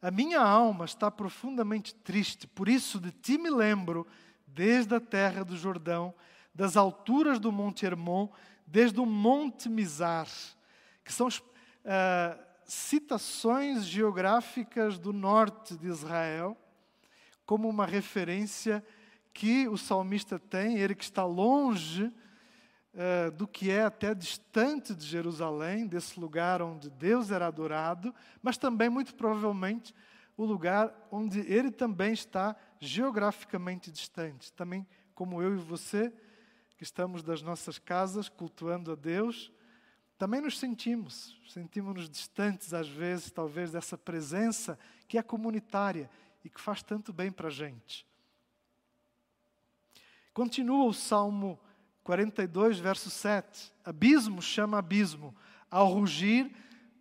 a 0.00 0.10
minha 0.10 0.40
alma 0.40 0.86
está 0.86 1.10
profundamente 1.10 1.94
triste, 1.94 2.46
por 2.46 2.70
isso 2.70 2.98
de 2.98 3.12
ti 3.12 3.36
me 3.36 3.50
lembro, 3.50 4.06
desde 4.46 4.94
a 4.94 5.00
terra 5.00 5.44
do 5.44 5.54
Jordão, 5.54 6.14
das 6.54 6.74
alturas 6.74 7.38
do 7.38 7.52
Monte 7.52 7.84
Hermon, 7.84 8.30
desde 8.66 8.98
o 8.98 9.04
Monte 9.04 9.68
Mizar, 9.68 10.26
que 11.04 11.12
são 11.12 11.28
uh, 11.28 12.42
citações 12.64 13.84
geográficas 13.84 14.98
do 14.98 15.12
norte 15.12 15.76
de 15.76 15.86
Israel, 15.86 16.56
como 17.44 17.68
uma 17.68 17.84
referência 17.84 18.82
que 19.34 19.68
o 19.68 19.76
salmista 19.76 20.38
tem, 20.38 20.78
ele 20.78 20.94
que 20.94 21.04
está 21.04 21.26
longe 21.26 22.10
uh, 22.94 23.30
do 23.32 23.46
que 23.46 23.70
é 23.70 23.84
até 23.84 24.14
distante 24.14 24.94
de 24.94 25.04
Jerusalém, 25.04 25.86
desse 25.86 26.18
lugar 26.18 26.62
onde 26.62 26.88
Deus 26.88 27.30
era 27.30 27.46
adorado, 27.46 28.14
mas 28.40 28.56
também, 28.56 28.88
muito 28.88 29.14
provavelmente, 29.14 29.94
o 30.36 30.44
lugar 30.44 30.92
onde 31.10 31.40
ele 31.40 31.70
também 31.70 32.12
está 32.12 32.56
geograficamente 32.80 33.90
distante. 33.90 34.52
Também, 34.52 34.86
como 35.14 35.42
eu 35.42 35.54
e 35.54 35.58
você, 35.58 36.12
que 36.76 36.82
estamos 36.82 37.22
das 37.22 37.42
nossas 37.42 37.78
casas 37.78 38.28
cultuando 38.28 38.90
a 38.90 38.94
Deus, 38.94 39.52
Também 40.16 40.40
nos 40.40 40.58
sentimos, 40.58 41.36
sentimos-nos 41.48 42.08
distantes 42.08 42.72
às 42.72 42.88
vezes, 42.88 43.30
talvez, 43.30 43.72
dessa 43.72 43.98
presença 43.98 44.78
que 45.08 45.18
é 45.18 45.22
comunitária 45.22 46.08
e 46.44 46.48
que 46.48 46.60
faz 46.60 46.82
tanto 46.82 47.12
bem 47.12 47.32
para 47.32 47.48
a 47.48 47.50
gente. 47.50 48.06
Continua 50.32 50.86
o 50.86 50.94
Salmo 50.94 51.58
42, 52.04 52.78
verso 52.78 53.10
7. 53.10 53.72
Abismo 53.84 54.40
chama 54.42 54.78
abismo, 54.78 55.34
ao 55.70 55.88
rugir 55.88 56.54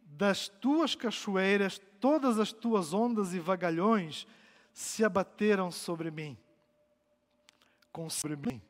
das 0.05 0.47
tuas 0.47 0.95
cachoeiras, 0.95 1.79
todas 1.99 2.39
as 2.39 2.51
tuas 2.51 2.93
ondas 2.93 3.33
e 3.33 3.39
vagalhões 3.39 4.25
se 4.73 5.03
abateram 5.03 5.69
sobre 5.69 6.09
mim. 6.09 6.37
Com 7.91 8.09
sobre 8.09 8.37
mim, 8.37 8.61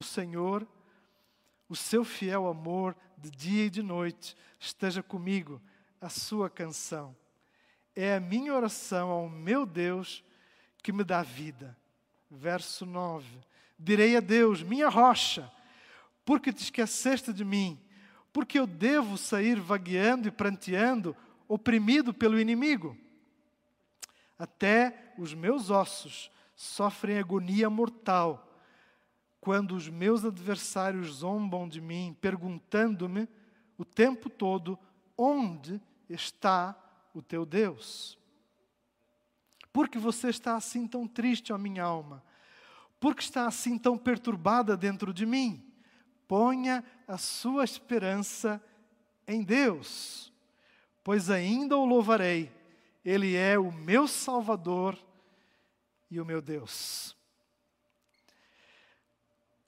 o 0.00 0.04
Senhor, 0.04 0.66
o 1.68 1.76
seu 1.76 2.02
fiel 2.02 2.48
amor 2.48 2.96
de 3.16 3.30
dia 3.30 3.66
e 3.66 3.70
de 3.70 3.82
noite 3.82 4.36
esteja 4.58 5.02
comigo, 5.02 5.62
a 6.00 6.08
sua 6.08 6.50
canção. 6.50 7.14
É 7.94 8.16
a 8.16 8.20
minha 8.20 8.52
oração 8.52 9.10
ao 9.10 9.28
meu 9.28 9.64
Deus 9.64 10.24
que 10.82 10.92
me 10.92 11.04
dá 11.04 11.22
vida. 11.22 11.76
Verso 12.30 12.84
9. 12.84 13.26
Direi 13.78 14.16
a 14.16 14.20
Deus, 14.20 14.62
minha 14.62 14.88
rocha, 14.88 15.50
porque 16.24 16.52
te 16.52 16.62
esqueceste 16.62 17.32
de 17.32 17.44
mim, 17.44 17.78
porque 18.32 18.58
eu 18.58 18.66
devo 18.66 19.16
sair 19.16 19.60
vagueando 19.60 20.28
e 20.28 20.30
pranteando, 20.30 21.16
oprimido 21.46 22.12
pelo 22.12 22.40
inimigo. 22.40 22.96
Até 24.38 25.14
os 25.18 25.34
meus 25.34 25.70
ossos 25.70 26.30
sofrem 26.56 27.18
agonia 27.18 27.68
mortal 27.68 28.50
quando 29.40 29.74
os 29.76 29.88
meus 29.88 30.24
adversários 30.24 31.16
zombam 31.16 31.68
de 31.68 31.80
mim, 31.80 32.16
perguntando-me 32.20 33.28
o 33.76 33.84
tempo 33.84 34.30
todo: 34.30 34.78
onde 35.16 35.80
está 36.08 36.74
o 37.12 37.20
teu 37.20 37.44
Deus? 37.44 38.18
Por 39.72 39.88
que 39.88 39.98
você 39.98 40.28
está 40.28 40.56
assim 40.56 40.86
tão 40.86 41.06
triste, 41.06 41.52
ó 41.52 41.58
minha 41.58 41.82
alma? 41.82 42.24
Por 42.98 43.14
que 43.14 43.22
está 43.22 43.46
assim 43.46 43.76
tão 43.76 43.98
perturbada 43.98 44.76
dentro 44.76 45.12
de 45.12 45.26
mim? 45.26 45.73
Ponha 46.26 46.84
a 47.06 47.18
sua 47.18 47.64
esperança 47.64 48.62
em 49.26 49.42
Deus, 49.42 50.32
pois 51.02 51.30
ainda 51.30 51.76
o 51.76 51.84
louvarei. 51.84 52.50
Ele 53.04 53.34
é 53.36 53.58
o 53.58 53.70
meu 53.70 54.08
Salvador 54.08 54.98
e 56.10 56.20
o 56.20 56.24
meu 56.24 56.40
Deus. 56.40 57.16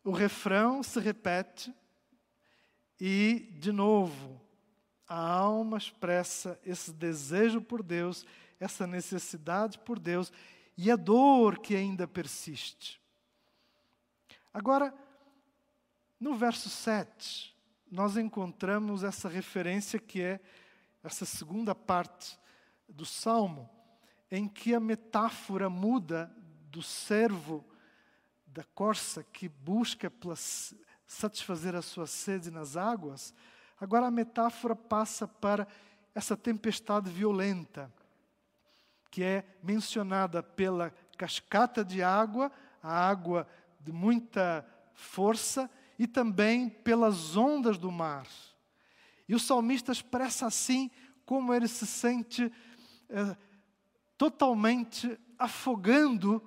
O 0.03 0.11
refrão 0.11 0.83
se 0.83 1.01
repete 1.01 1.75
e, 3.01 3.53
de 3.59 3.73
novo, 3.73 4.41
a 5.09 5.19
alma 5.19 5.77
expressa 5.77 6.59
esse 6.65 6.93
desejo 6.93 7.61
por 7.61 7.83
Deus, 7.83 8.25
essa 8.59 8.87
necessidade 8.87 9.79
por 9.81 9.99
Deus 9.99 10.33
e 10.77 10.91
a 10.91 10.97
dor 10.97 11.59
que 11.59 11.75
ainda 11.75 12.07
persiste. 12.07 13.01
Agora, 14.53 14.95
no 16.19 16.35
verso 16.37 16.69
7, 16.69 17.55
nós 17.91 18.17
encontramos 18.17 19.05
essa 19.05 19.29
referência 19.29 19.99
que 19.99 20.23
é 20.23 20.41
essa 21.03 21.25
segunda 21.25 21.75
parte 21.75 22.39
do 22.89 23.05
salmo, 23.05 23.71
em 24.31 24.49
que 24.49 24.75
a 24.75 24.81
metáfora 24.81 25.71
muda 25.71 26.35
do 26.71 26.83
servo 26.83 27.65
da 28.47 28.65
corça 28.75 29.23
que 29.23 29.49
busca 29.49 30.13
satisfazer 31.07 31.77
a 31.77 31.83
sua 31.83 32.07
sede 32.07 32.51
nas 32.51 32.77
águas, 32.77 33.35
agora 33.79 34.07
a 34.07 34.11
metáfora 34.11 34.75
passa 34.75 35.29
para 35.29 35.67
essa 36.15 36.37
tempestade 36.37 37.11
violenta, 37.11 37.93
que 39.11 39.23
é 39.23 39.45
mencionada 39.63 40.43
pela 40.43 40.91
cascata 41.17 41.85
de 41.85 42.03
água, 42.03 42.51
a 42.83 43.09
água 43.09 43.47
de 43.81 43.93
muita 43.93 44.67
força, 44.95 45.71
e 45.99 46.07
também 46.07 46.69
pelas 46.69 47.37
ondas 47.37 47.79
do 47.79 47.91
mar. 47.91 48.27
E 49.29 49.35
o 49.35 49.41
salmista 49.41 49.93
expressa 49.93 50.47
assim 50.47 50.91
como 51.25 51.53
ele 51.53 51.67
se 51.67 51.87
sente 51.87 52.53
é, 53.09 53.37
totalmente 54.17 55.19
afogando 55.39 56.43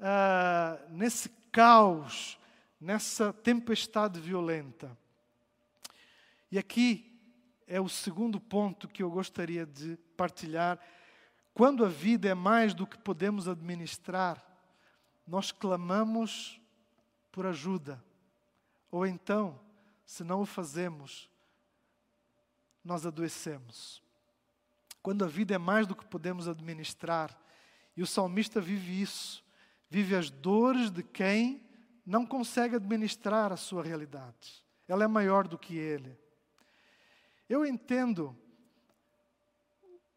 é, 0.00 0.86
nesse 0.90 1.28
caos, 1.52 2.38
nessa 2.80 3.32
tempestade 3.32 4.20
violenta. 4.20 4.96
E 6.50 6.58
aqui 6.58 7.18
é 7.66 7.80
o 7.80 7.88
segundo 7.88 8.38
ponto 8.40 8.88
que 8.88 9.02
eu 9.02 9.10
gostaria 9.10 9.64
de 9.64 9.96
partilhar. 10.16 10.78
Quando 11.52 11.84
a 11.84 11.88
vida 11.88 12.28
é 12.28 12.34
mais 12.34 12.74
do 12.74 12.86
que 12.86 12.98
podemos 12.98 13.48
administrar, 13.48 14.44
nós 15.26 15.50
clamamos 15.50 16.60
por 17.32 17.46
ajuda. 17.46 18.02
Ou 18.94 19.04
então, 19.04 19.58
se 20.06 20.22
não 20.22 20.42
o 20.42 20.46
fazemos, 20.46 21.28
nós 22.84 23.04
adoecemos. 23.04 24.00
Quando 25.02 25.24
a 25.24 25.26
vida 25.26 25.52
é 25.52 25.58
mais 25.58 25.84
do 25.84 25.96
que 25.96 26.06
podemos 26.06 26.46
administrar, 26.46 27.36
e 27.96 28.02
o 28.02 28.06
salmista 28.06 28.60
vive 28.60 29.02
isso, 29.02 29.44
vive 29.90 30.14
as 30.14 30.30
dores 30.30 30.92
de 30.92 31.02
quem 31.02 31.60
não 32.06 32.24
consegue 32.24 32.76
administrar 32.76 33.52
a 33.52 33.56
sua 33.56 33.82
realidade. 33.82 34.64
Ela 34.86 35.02
é 35.02 35.08
maior 35.08 35.48
do 35.48 35.58
que 35.58 35.76
ele. 35.76 36.16
Eu 37.48 37.66
entendo 37.66 38.38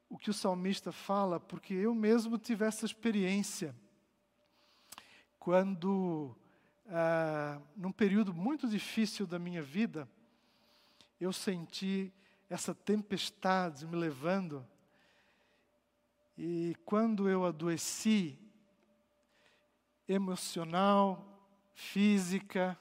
o 0.07 0.19
que 0.19 0.29
o 0.29 0.35
salmista 0.35 0.91
fala, 0.91 1.39
porque 1.39 1.73
eu 1.73 1.95
mesmo 1.95 2.37
tive 2.37 2.63
essa 2.63 2.85
experiência. 2.85 3.75
Quando 5.39 6.37
ah, 6.89 7.61
num 7.75 7.91
período 7.91 8.33
muito 8.33 8.67
difícil 8.67 9.27
da 9.27 9.37
minha 9.37 9.61
vida, 9.61 10.07
eu 11.19 11.33
senti 11.33 12.13
essa 12.49 12.73
tempestade 12.73 13.85
me 13.85 13.95
levando. 13.95 14.65
E 16.37 16.75
quando 16.85 17.29
eu 17.29 17.45
adoeci, 17.45 18.39
emocional, 20.07 21.49
física, 21.73 22.79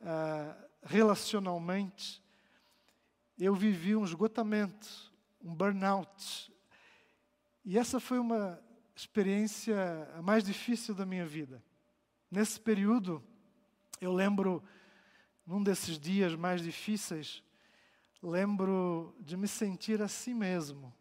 ah, 0.00 0.56
relacionalmente, 0.82 2.22
eu 3.38 3.54
vivi 3.54 3.96
um 3.96 4.04
esgotamento, 4.04 5.12
um 5.42 5.54
burnout. 5.54 6.52
E 7.64 7.76
essa 7.76 7.98
foi 7.98 8.18
uma 8.18 8.62
experiência 8.94 9.76
a 10.16 10.22
mais 10.22 10.44
difícil 10.44 10.94
da 10.94 11.04
minha 11.04 11.26
vida. 11.26 11.62
Nesse 12.30 12.60
período, 12.60 13.22
eu 14.00 14.12
lembro, 14.12 14.62
num 15.46 15.62
desses 15.62 15.98
dias 15.98 16.34
mais 16.34 16.60
difíceis, 16.60 17.42
lembro 18.22 19.14
de 19.20 19.36
me 19.36 19.46
sentir 19.46 20.02
assim 20.02 20.34
mesmo, 20.34 20.92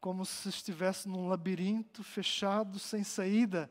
como 0.00 0.26
se 0.26 0.48
estivesse 0.48 1.08
num 1.08 1.28
labirinto 1.28 2.02
fechado, 2.02 2.78
sem 2.78 3.04
saída 3.04 3.70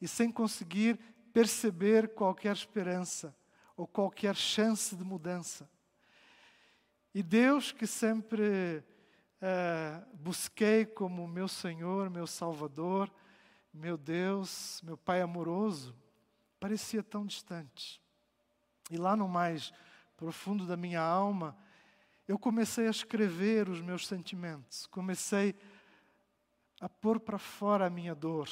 e 0.00 0.06
sem 0.06 0.30
conseguir 0.30 0.98
perceber 1.32 2.14
qualquer 2.14 2.52
esperança 2.54 3.36
ou 3.76 3.86
qualquer 3.86 4.36
chance 4.36 4.94
de 4.94 5.04
mudança. 5.04 5.68
E 7.12 7.22
Deus, 7.22 7.72
que 7.72 7.86
sempre 7.86 8.82
eh, 9.40 10.02
busquei 10.14 10.86
como 10.86 11.26
meu 11.26 11.48
Senhor, 11.48 12.08
meu 12.08 12.26
Salvador, 12.26 13.12
meu 13.76 13.98
Deus, 13.98 14.80
meu 14.82 14.96
Pai 14.96 15.20
amoroso, 15.20 15.94
parecia 16.58 17.02
tão 17.02 17.26
distante. 17.26 18.00
E 18.90 18.96
lá 18.96 19.14
no 19.14 19.28
mais 19.28 19.72
profundo 20.16 20.66
da 20.66 20.76
minha 20.76 21.00
alma, 21.00 21.56
eu 22.26 22.38
comecei 22.38 22.86
a 22.86 22.90
escrever 22.90 23.68
os 23.68 23.82
meus 23.82 24.06
sentimentos, 24.06 24.86
comecei 24.86 25.54
a 26.80 26.88
pôr 26.88 27.20
para 27.20 27.38
fora 27.38 27.86
a 27.86 27.90
minha 27.90 28.14
dor. 28.14 28.48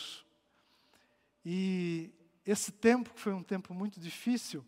E 1.45 2.13
esse 2.45 2.71
tempo, 2.71 3.15
que 3.15 3.21
foi 3.21 3.33
um 3.33 3.43
tempo 3.43 3.73
muito 3.73 3.99
difícil, 3.99 4.65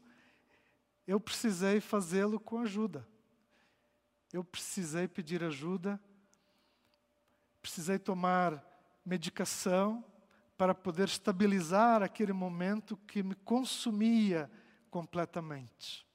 eu 1.07 1.21
precisei 1.21 1.81
fazê-lo 1.81 2.41
com 2.41 2.59
ajuda. 2.59 3.07
Eu 4.33 4.43
precisei 4.43 5.07
pedir 5.07 5.45
ajuda, 5.45 6.01
precisei 7.61 7.99
tomar 7.99 8.65
medicação, 9.05 10.05
para 10.57 10.75
poder 10.75 11.09
estabilizar 11.09 12.03
aquele 12.03 12.33
momento 12.33 12.97
que 12.97 13.23
me 13.23 13.35
consumia 13.35 14.51
completamente. 14.91 16.07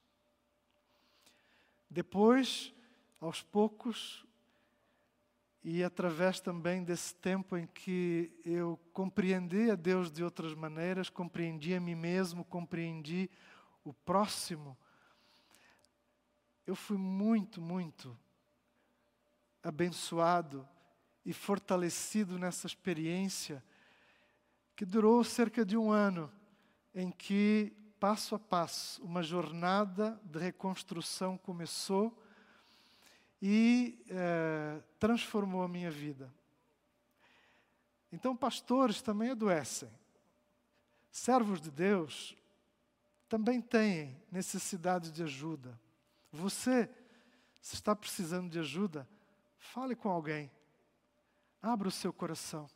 Depois, 1.88 2.74
aos 3.20 3.42
poucos, 3.42 4.26
e 5.62 5.84
através 5.84 6.40
também 6.40 6.82
desse 6.82 7.14
tempo 7.14 7.56
em 7.56 7.66
que 7.68 8.32
eu 8.44 8.76
compreendi 8.92 9.70
a 9.70 9.76
Deus 9.76 10.10
de 10.10 10.24
outras 10.24 10.54
maneiras, 10.54 11.08
compreendi 11.08 11.74
a 11.74 11.80
mim 11.80 11.94
mesmo, 11.94 12.44
compreendi 12.44 13.30
o 13.84 13.92
próximo, 13.92 14.76
eu 16.66 16.74
fui 16.74 16.96
muito, 16.96 17.60
muito 17.60 18.18
abençoado 19.62 20.68
e 21.24 21.32
fortalecido 21.32 22.38
nessa 22.38 22.66
experiência 22.66 23.62
que 24.74 24.84
durou 24.84 25.22
cerca 25.22 25.64
de 25.64 25.76
um 25.76 25.90
ano, 25.90 26.32
em 26.94 27.10
que, 27.10 27.72
passo 27.98 28.34
a 28.34 28.38
passo, 28.38 29.02
uma 29.02 29.22
jornada 29.22 30.20
de 30.24 30.38
reconstrução 30.38 31.38
começou 31.38 32.18
e 33.40 34.04
eh, 34.08 34.80
transformou 34.98 35.62
a 35.62 35.68
minha 35.68 35.90
vida. 35.90 36.32
Então, 38.12 38.36
pastores 38.36 39.00
também 39.00 39.30
adoecem, 39.30 39.90
servos 41.10 41.60
de 41.60 41.70
Deus 41.70 42.36
também 43.28 43.62
têm 43.62 44.22
necessidade 44.30 45.10
de 45.10 45.22
ajuda. 45.22 45.80
Você, 46.30 46.86
se 47.62 47.74
está 47.74 47.96
precisando 47.96 48.50
de 48.50 48.58
ajuda, 48.58 49.08
fale 49.56 49.96
com 49.96 50.10
alguém, 50.10 50.50
abra 51.62 51.88
o 51.88 51.90
seu 51.90 52.12
coração. 52.12 52.68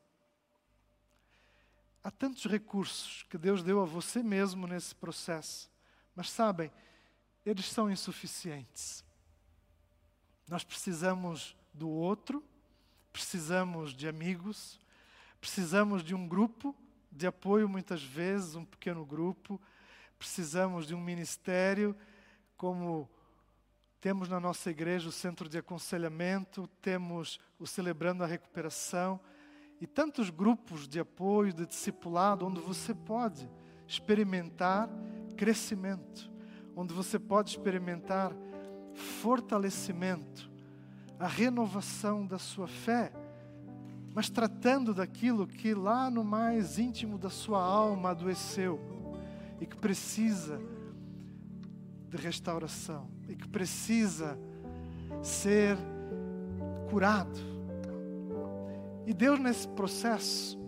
Há 2.07 2.11
tantos 2.13 2.45
recursos 2.45 3.25
que 3.29 3.37
Deus 3.37 3.65
deu 3.65 3.83
a 3.83 3.85
você 3.85 4.23
mesmo 4.23 4.69
nesse 4.69 4.95
processo, 4.95 5.69
mas 6.15 6.31
sabem, 6.31 6.71
eles 7.45 7.67
são 7.67 7.91
insuficientes. 7.91 9.05
Nós 10.49 10.63
precisamos 10.63 11.57
do 11.75 11.89
outro, 11.89 12.45
precisamos 13.13 13.93
de 13.93 14.07
amigos, 14.07 14.79
precisamos 15.41 16.05
de 16.05 16.15
um 16.15 16.29
grupo 16.29 16.77
de 17.11 17.27
apoio, 17.27 17.69
muitas 17.69 18.05
vezes, 18.05 18.55
um 18.55 18.65
pequeno 18.65 19.05
grupo, 19.05 19.61
precisamos 20.17 20.87
de 20.87 20.95
um 20.95 21.01
ministério, 21.01 21.93
como 22.57 23.11
temos 24.01 24.29
na 24.29 24.39
nossa 24.39 24.71
igreja 24.71 25.09
o 25.09 25.13
centro 25.13 25.49
de 25.49 25.59
aconselhamento, 25.59 26.69
temos 26.81 27.41
o 27.59 27.67
Celebrando 27.67 28.23
a 28.23 28.29
Recuperação 28.29 29.21
e 29.81 29.87
tantos 29.87 30.31
grupos 30.31 30.89
de 30.89 30.99
apoio, 30.99 31.53
de 31.53 31.67
discipulado, 31.67 32.47
onde 32.47 32.61
você 32.61 32.95
pode 32.95 33.49
experimentar 33.87 34.89
crescimento, 35.37 36.31
onde 36.75 36.95
você 36.95 37.19
pode 37.19 37.51
experimentar 37.51 38.33
fortalecimento, 38.95 40.51
a 41.19 41.27
renovação 41.27 42.27
da 42.27 42.39
sua 42.39 42.67
fé, 42.67 43.13
mas 44.15 44.31
tratando 44.31 44.95
daquilo 44.95 45.47
que 45.47 45.75
lá 45.75 46.11
no 46.11 46.25
mais 46.25 46.79
íntimo 46.79 47.19
da 47.19 47.29
sua 47.29 47.63
alma 47.63 48.11
adoeceu 48.11 48.81
e 49.61 49.67
que 49.67 49.77
precisa 49.77 50.59
de 52.09 52.17
restauração 52.17 53.11
e 53.29 53.37
que 53.37 53.47
precisa 53.47 54.39
ser 55.23 55.77
curado 56.89 57.56
e 59.07 59.15
Deus, 59.15 59.39
nesse 59.39 59.69
processo, 59.69 60.59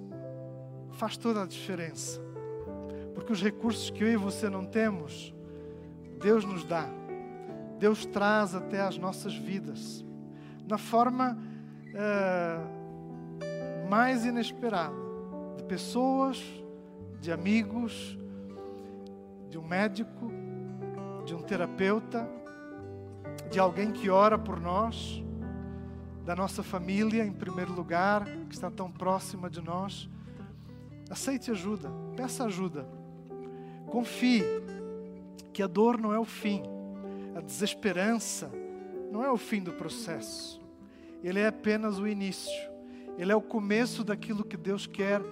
faz 0.93 1.17
toda 1.17 1.43
a 1.43 1.47
diferença. 1.47 2.21
Porque 3.13 3.33
os 3.33 3.43
recursos 3.43 3.91
que 3.91 4.05
eu 4.05 4.13
e 4.13 4.17
você 4.17 4.49
não 4.49 4.65
temos, 4.65 5.35
Deus 6.23 6.45
nos 6.45 6.65
dá. 6.65 6.89
Deus 7.81 8.07
traz 8.07 8.55
até 8.55 8.81
as 8.81 8.97
nossas 8.97 9.35
vidas, 9.35 10.05
na 10.69 10.79
forma 10.79 11.37
uh, 11.89 12.79
mais 13.89 14.25
inesperada, 14.25 14.95
de 15.57 15.65
pessoas, 15.65 16.41
de 17.21 17.33
amigos, 17.33 18.17
de 19.51 19.59
um 19.59 19.67
médico, 19.67 20.33
de 21.25 21.35
um 21.35 21.43
terapeuta, 21.43 22.29
de 23.51 23.59
alguém 23.59 23.91
que 23.91 24.09
ora 24.11 24.39
por 24.39 24.61
nós 24.61 25.25
da 26.29 26.37
nossa 26.37 26.63
família, 26.63 27.25
em 27.25 27.33
primeiro 27.33 27.73
lugar, 27.73 28.27
que 28.51 28.55
está 28.55 28.71
tão 28.71 28.93
próxima 28.93 29.49
de 29.49 29.63
nós. 29.63 30.11
Aceite 31.09 31.51
ajuda, 31.51 31.91
peça 32.15 32.45
ajuda. 32.45 32.87
Confie 33.87 34.45
que 35.55 35.63
a 35.63 35.67
dor 35.67 35.99
não 35.99 36.13
é 36.13 36.19
o 36.19 36.27
fim, 36.27 36.63
a 37.35 37.41
desesperança 37.41 38.53
não 39.11 39.25
é 39.25 39.31
o 39.31 39.39
fim 39.39 39.63
do 39.63 39.73
processo. 39.73 40.61
Ele 41.25 41.41
é 41.41 41.47
apenas 41.47 41.99
o 41.99 42.07
início. 42.07 42.71
Ele 43.17 43.33
é 43.33 43.35
o 43.35 43.41
começo 43.41 44.05
daquilo 44.05 44.45
que 44.45 44.59
Deus 44.59 44.87
quer 44.87 45.23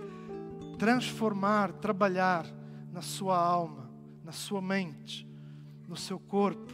transformar, 0.78 1.72
trabalhar 1.74 2.47
na 2.90 3.03
sua 3.03 3.36
alma, 3.36 3.90
na 4.24 4.32
sua 4.32 4.62
mente, 4.62 5.28
no 5.86 5.94
seu 5.94 6.18
corpo 6.18 6.72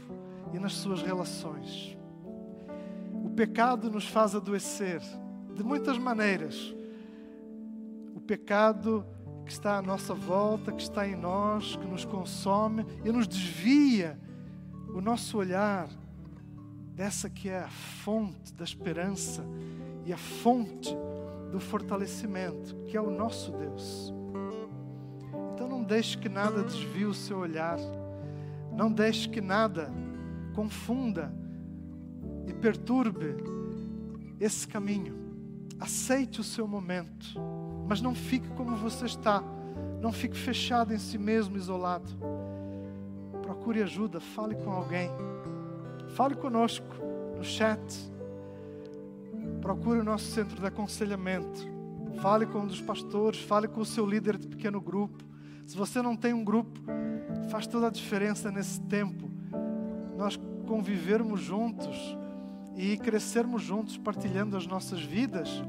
e 0.54 0.60
nas 0.60 0.74
suas 0.74 1.02
relações 1.02 2.00
pecado 3.32 3.90
nos 3.90 4.06
faz 4.06 4.34
adoecer 4.34 5.00
de 5.54 5.62
muitas 5.62 5.98
maneiras. 5.98 6.74
O 8.14 8.20
pecado 8.20 9.04
que 9.44 9.52
está 9.52 9.78
à 9.78 9.82
nossa 9.82 10.14
volta, 10.14 10.72
que 10.72 10.82
está 10.82 11.06
em 11.06 11.16
nós, 11.16 11.76
que 11.76 11.86
nos 11.86 12.04
consome 12.04 12.86
e 13.04 13.10
nos 13.10 13.26
desvia 13.26 14.18
o 14.94 15.00
nosso 15.00 15.38
olhar 15.38 15.88
dessa 16.94 17.28
que 17.28 17.48
é 17.48 17.60
a 17.60 17.68
fonte 17.68 18.52
da 18.54 18.64
esperança 18.64 19.44
e 20.04 20.12
a 20.12 20.16
fonte 20.16 20.94
do 21.50 21.58
fortalecimento, 21.58 22.74
que 22.86 22.96
é 22.96 23.00
o 23.00 23.10
nosso 23.10 23.50
Deus. 23.52 24.12
Então 25.54 25.68
não 25.68 25.82
deixe 25.82 26.16
que 26.18 26.28
nada 26.28 26.62
desvie 26.62 27.06
o 27.06 27.14
seu 27.14 27.38
olhar, 27.38 27.78
não 28.72 28.92
deixe 28.92 29.28
que 29.28 29.40
nada 29.40 29.90
confunda 30.54 31.32
e 32.46 32.52
perturbe 32.52 33.36
esse 34.40 34.66
caminho. 34.66 35.14
Aceite 35.78 36.40
o 36.40 36.44
seu 36.44 36.66
momento, 36.66 37.40
mas 37.88 38.00
não 38.00 38.14
fique 38.14 38.48
como 38.50 38.76
você 38.76 39.06
está. 39.06 39.42
Não 40.00 40.12
fique 40.12 40.36
fechado 40.36 40.92
em 40.92 40.98
si 40.98 41.18
mesmo, 41.18 41.56
isolado. 41.56 42.10
Procure 43.42 43.82
ajuda, 43.82 44.20
fale 44.20 44.54
com 44.56 44.70
alguém. 44.70 45.10
Fale 46.14 46.34
conosco 46.34 46.86
no 47.36 47.44
chat. 47.44 47.80
Procure 49.60 50.00
o 50.00 50.04
nosso 50.04 50.24
centro 50.26 50.60
de 50.60 50.66
aconselhamento. 50.66 51.70
Fale 52.20 52.46
com 52.46 52.60
um 52.60 52.66
dos 52.66 52.80
pastores, 52.80 53.40
fale 53.40 53.66
com 53.66 53.80
o 53.80 53.86
seu 53.86 54.04
líder 54.06 54.36
de 54.36 54.46
pequeno 54.46 54.80
grupo. 54.80 55.24
Se 55.66 55.76
você 55.76 56.02
não 56.02 56.16
tem 56.16 56.32
um 56.32 56.44
grupo, 56.44 56.80
faz 57.48 57.66
toda 57.66 57.86
a 57.86 57.90
diferença 57.90 58.50
nesse 58.50 58.80
tempo. 58.82 59.30
Nós 60.16 60.38
convivermos 60.66 61.40
juntos 61.40 62.16
e 62.76 62.96
crescermos 62.96 63.62
juntos 63.62 63.96
partilhando 63.96 64.56
as 64.56 64.66
nossas 64.66 65.02
vidas, 65.02 65.62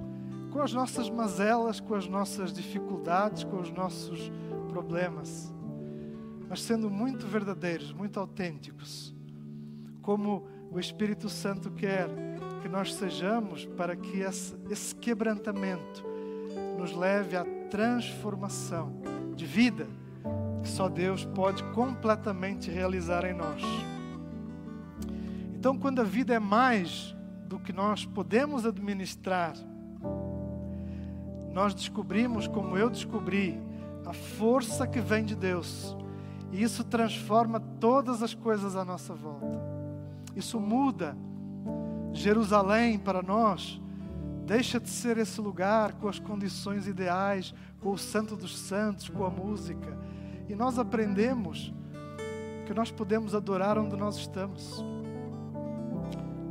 com 0.52 0.62
as 0.62 0.74
nossas 0.74 1.10
mazelas, 1.10 1.80
com 1.80 1.96
as 1.96 2.08
nossas 2.08 2.54
dificuldades, 2.54 3.44
com 3.44 3.60
os 3.60 3.72
nossos 3.72 4.32
problemas, 4.70 5.54
mas 6.50 6.62
sendo 6.62 6.90
muito 6.90 7.26
verdadeiros, 7.28 7.92
muito 7.92 8.20
autênticos, 8.20 9.14
como 10.02 10.48
o 10.72 10.80
Espírito 10.80 11.30
Santo 11.30 11.72
quer 11.72 12.08
que 12.62 12.70
nós 12.70 12.94
sejamos, 12.94 13.66
para 13.66 13.96
que 13.96 14.20
esse, 14.20 14.56
esse 14.70 14.96
quebrantamento 14.96 16.04
nos 16.78 16.94
leve 16.94 17.36
à 17.36 17.44
transformação 17.70 19.02
de 19.36 19.46
vida 19.46 19.88
que 20.64 20.70
só 20.70 20.88
Deus 20.88 21.26
pode 21.26 21.62
completamente 21.72 22.72
realizar 22.72 23.26
em 23.26 23.34
nós. 23.34 23.62
Então, 25.64 25.78
quando 25.78 26.02
a 26.02 26.04
vida 26.04 26.34
é 26.34 26.40
mais 26.40 27.16
do 27.46 27.58
que 27.58 27.72
nós 27.72 28.04
podemos 28.04 28.66
administrar, 28.66 29.54
nós 31.54 31.74
descobrimos, 31.74 32.48
como 32.50 32.78
eu 32.78 32.90
descobri, 32.90 33.58
a 34.06 34.12
força 34.12 34.86
que 34.86 35.00
vem 35.00 35.24
de 35.24 35.38
Deus. 35.38 35.96
E 36.52 36.62
isso 36.62 36.84
transforma 36.84 37.62
todas 37.80 38.22
as 38.22 38.34
coisas 38.34 38.76
à 38.76 38.84
nossa 38.84 39.14
volta. 39.14 39.58
Isso 40.36 40.60
muda 40.60 41.16
Jerusalém 42.12 43.00
para 43.00 43.22
nós. 43.22 43.82
Deixa 44.46 44.82
de 44.82 44.90
ser 44.90 45.18
esse 45.18 45.40
lugar 45.40 45.94
com 45.94 46.10
as 46.10 46.20
condições 46.20 46.88
ideais, 46.88 47.56
com 47.80 47.92
o 47.92 47.98
Santo 47.98 48.36
dos 48.36 48.60
Santos, 48.60 49.08
com 49.08 49.24
a 49.24 49.30
música. 49.30 49.98
E 50.50 50.56
nós 50.56 50.78
aprendemos 50.78 51.74
que 52.66 52.74
nós 52.74 52.92
podemos 52.92 53.34
adorar 53.34 53.78
onde 53.78 53.96
nós 53.96 54.18
estamos. 54.18 54.84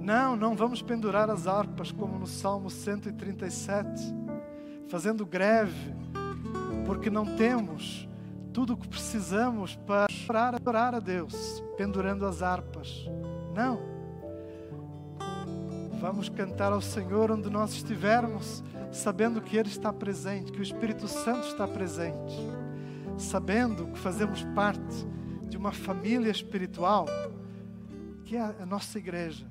Não, 0.02 0.34
não 0.34 0.56
vamos 0.56 0.82
pendurar 0.82 1.30
as 1.30 1.46
harpas 1.46 1.92
como 1.92 2.18
no 2.18 2.26
Salmo 2.26 2.68
137, 2.68 4.12
fazendo 4.88 5.24
greve, 5.24 5.94
porque 6.84 7.08
não 7.08 7.24
temos 7.36 8.08
tudo 8.52 8.72
o 8.72 8.76
que 8.76 8.88
precisamos 8.88 9.76
para 9.76 10.06
adorar, 10.06 10.54
adorar 10.56 10.94
a 10.96 10.98
Deus, 10.98 11.62
pendurando 11.76 12.26
as 12.26 12.42
harpas. 12.42 13.08
Não. 13.54 13.80
Vamos 16.00 16.28
cantar 16.28 16.72
ao 16.72 16.80
Senhor 16.80 17.30
onde 17.30 17.48
nós 17.48 17.72
estivermos, 17.72 18.64
sabendo 18.90 19.40
que 19.40 19.56
Ele 19.56 19.68
está 19.68 19.92
presente, 19.92 20.50
que 20.50 20.58
o 20.58 20.64
Espírito 20.64 21.06
Santo 21.06 21.46
está 21.46 21.68
presente, 21.68 22.34
sabendo 23.16 23.86
que 23.86 23.98
fazemos 24.00 24.42
parte 24.52 25.06
de 25.48 25.56
uma 25.56 25.70
família 25.70 26.30
espiritual 26.30 27.06
que 28.24 28.36
é 28.36 28.40
a 28.40 28.66
nossa 28.66 28.98
igreja, 28.98 29.46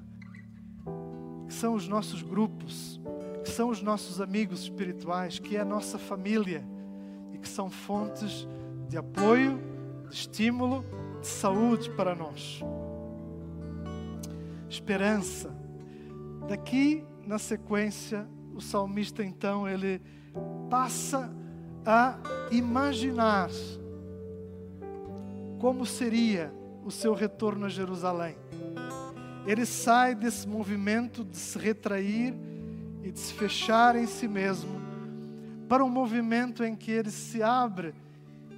que 1.51 1.57
são 1.57 1.73
os 1.73 1.85
nossos 1.85 2.23
grupos, 2.23 2.97
que 3.43 3.49
são 3.49 3.67
os 3.67 3.81
nossos 3.81 4.21
amigos 4.21 4.61
espirituais, 4.61 5.37
que 5.37 5.57
é 5.57 5.59
a 5.59 5.65
nossa 5.65 5.99
família 5.99 6.63
e 7.33 7.37
que 7.37 7.47
são 7.47 7.69
fontes 7.69 8.47
de 8.87 8.97
apoio, 8.97 9.61
de 10.07 10.15
estímulo, 10.15 10.85
de 11.19 11.27
saúde 11.27 11.89
para 11.89 12.15
nós. 12.15 12.61
Esperança. 14.69 15.53
Daqui 16.47 17.03
na 17.27 17.37
sequência, 17.37 18.25
o 18.55 18.61
salmista 18.61 19.21
então 19.21 19.67
ele 19.67 20.01
passa 20.69 21.35
a 21.85 22.17
imaginar 22.49 23.49
como 25.59 25.85
seria 25.85 26.49
o 26.85 26.89
seu 26.89 27.13
retorno 27.13 27.65
a 27.65 27.69
Jerusalém. 27.69 28.40
Ele 29.45 29.65
sai 29.65 30.13
desse 30.13 30.47
movimento 30.47 31.23
de 31.23 31.37
se 31.37 31.57
retrair 31.57 32.33
e 33.03 33.11
de 33.11 33.19
se 33.19 33.33
fechar 33.33 33.95
em 33.95 34.05
si 34.05 34.27
mesmo 34.27 34.79
para 35.67 35.83
um 35.83 35.89
movimento 35.89 36.63
em 36.63 36.75
que 36.75 36.91
ele 36.91 37.09
se 37.09 37.41
abre 37.41 37.93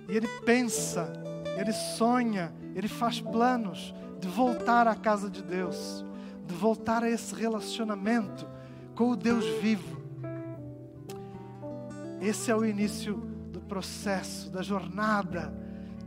e 0.10 0.18
ele 0.18 0.28
pensa, 0.46 1.14
ele 1.58 1.72
sonha, 1.72 2.54
ele 2.76 2.88
faz 2.88 3.22
planos 3.22 3.94
de 4.20 4.28
voltar 4.28 4.88
à 4.88 4.96
casa 4.96 5.30
de 5.30 5.42
Deus, 5.42 6.04
de 6.46 6.54
voltar 6.54 7.04
a 7.04 7.10
esse 7.10 7.34
relacionamento 7.36 8.46
com 8.96 9.12
o 9.12 9.16
Deus 9.16 9.46
vivo. 9.62 10.02
Esse 12.22 12.52
é 12.52 12.56
o 12.56 12.66
início 12.66 13.16
do 13.52 13.62
processo, 13.62 14.50
da 14.50 14.62
jornada 14.62 15.54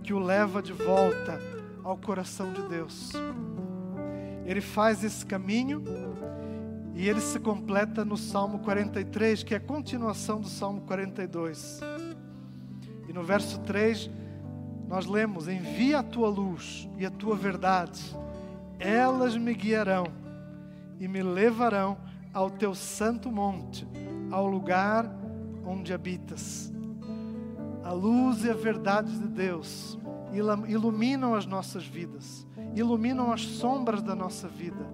que 0.03 0.13
o 0.13 0.19
leva 0.19 0.63
de 0.63 0.73
volta 0.73 1.41
ao 1.83 1.97
coração 1.97 2.53
de 2.53 2.63
Deus. 2.69 3.13
Ele 4.47 4.61
faz 4.61 5.03
esse 5.03 5.27
caminho 5.27 5.83
e 6.95 7.09
ele 7.09 7.21
se 7.21 7.39
completa 7.39 8.05
no 8.05 8.17
Salmo 8.17 8.61
43, 8.61 9.43
que 9.43 9.53
é 9.53 9.57
a 9.59 9.61
continuação 9.61 10.41
do 10.41 10.49
Salmo 10.49 10.83
42. 10.83 11.81
E 13.09 13.13
no 13.13 13.23
verso 13.23 13.61
3, 13.61 14.11
nós 14.89 15.07
lemos: 15.07 15.49
Envia 15.49 15.99
a 15.99 16.03
tua 16.03 16.29
luz 16.29 16.89
e 16.97 17.05
a 17.05 17.11
tua 17.11 17.37
verdade, 17.37 18.17
elas 18.79 19.37
me 19.37 19.53
guiarão 19.53 20.07
e 20.99 21.09
me 21.09 21.23
levarão 21.23 21.99
ao 22.33 22.51
teu 22.51 22.75
santo 22.75 23.31
monte, 23.31 23.87
ao 24.31 24.47
lugar 24.47 25.11
onde 25.65 25.93
habitas. 25.93 26.73
A 27.83 27.93
luz 27.93 28.45
e 28.45 28.51
a 28.51 28.55
verdade 28.55 29.11
de 29.11 29.29
Deus 29.29 29.99
iluminam 30.67 31.35
as 31.35 31.47
nossas 31.47 31.85
vidas, 31.87 32.46
iluminam 32.77 33.33
as 33.33 33.41
sombras 33.41 34.03
da 34.03 34.15
nossa 34.15 34.47
vida. 34.47 34.87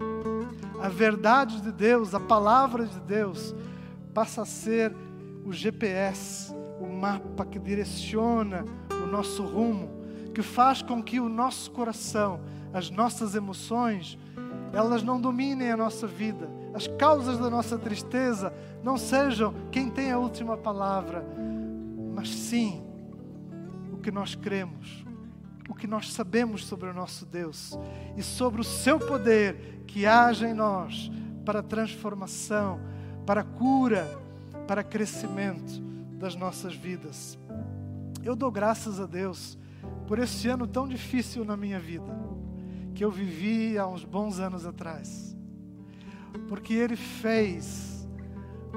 A 0.80 0.88
verdade 0.88 1.60
de 1.60 1.72
Deus, 1.72 2.14
a 2.14 2.20
palavra 2.20 2.86
de 2.86 3.00
Deus, 3.00 3.54
passa 4.14 4.42
a 4.42 4.46
ser 4.46 4.94
o 5.44 5.52
GPS, 5.52 6.54
o 6.80 6.86
mapa 6.86 7.44
que 7.44 7.58
direciona 7.58 8.64
o 8.90 9.06
nosso 9.06 9.42
rumo, 9.42 9.90
que 10.32 10.42
faz 10.42 10.80
com 10.80 11.02
que 11.02 11.18
o 11.18 11.28
nosso 11.28 11.70
coração, 11.72 12.40
as 12.72 12.88
nossas 12.88 13.34
emoções, 13.34 14.16
elas 14.72 15.02
não 15.02 15.20
dominem 15.20 15.72
a 15.72 15.76
nossa 15.76 16.06
vida. 16.06 16.48
As 16.72 16.86
causas 16.86 17.38
da 17.38 17.50
nossa 17.50 17.76
tristeza 17.76 18.52
não 18.82 18.96
sejam 18.96 19.54
quem 19.70 19.90
tem 19.90 20.10
a 20.10 20.18
última 20.18 20.56
palavra, 20.56 21.24
mas 22.14 22.30
sim 22.30 22.82
o 23.92 23.98
que 23.98 24.10
nós 24.10 24.34
cremos, 24.34 25.04
o 25.72 25.74
que 25.74 25.86
nós 25.86 26.12
sabemos 26.12 26.66
sobre 26.66 26.90
o 26.90 26.92
nosso 26.92 27.24
Deus 27.24 27.78
e 28.14 28.22
sobre 28.22 28.60
o 28.60 28.64
seu 28.64 28.98
poder 28.98 29.82
que 29.86 30.04
age 30.04 30.44
em 30.44 30.52
nós 30.52 31.10
para 31.46 31.62
transformação, 31.62 32.78
para 33.24 33.42
cura, 33.42 34.06
para 34.68 34.84
crescimento 34.84 35.80
das 36.18 36.36
nossas 36.36 36.74
vidas. 36.74 37.38
Eu 38.22 38.36
dou 38.36 38.50
graças 38.50 39.00
a 39.00 39.06
Deus 39.06 39.58
por 40.06 40.18
esse 40.18 40.46
ano 40.46 40.66
tão 40.66 40.86
difícil 40.86 41.42
na 41.42 41.56
minha 41.56 41.80
vida, 41.80 42.12
que 42.94 43.02
eu 43.02 43.10
vivi 43.10 43.78
há 43.78 43.86
uns 43.86 44.04
bons 44.04 44.40
anos 44.40 44.66
atrás. 44.66 45.34
Porque 46.48 46.74
Ele 46.74 46.96
fez 46.96 48.06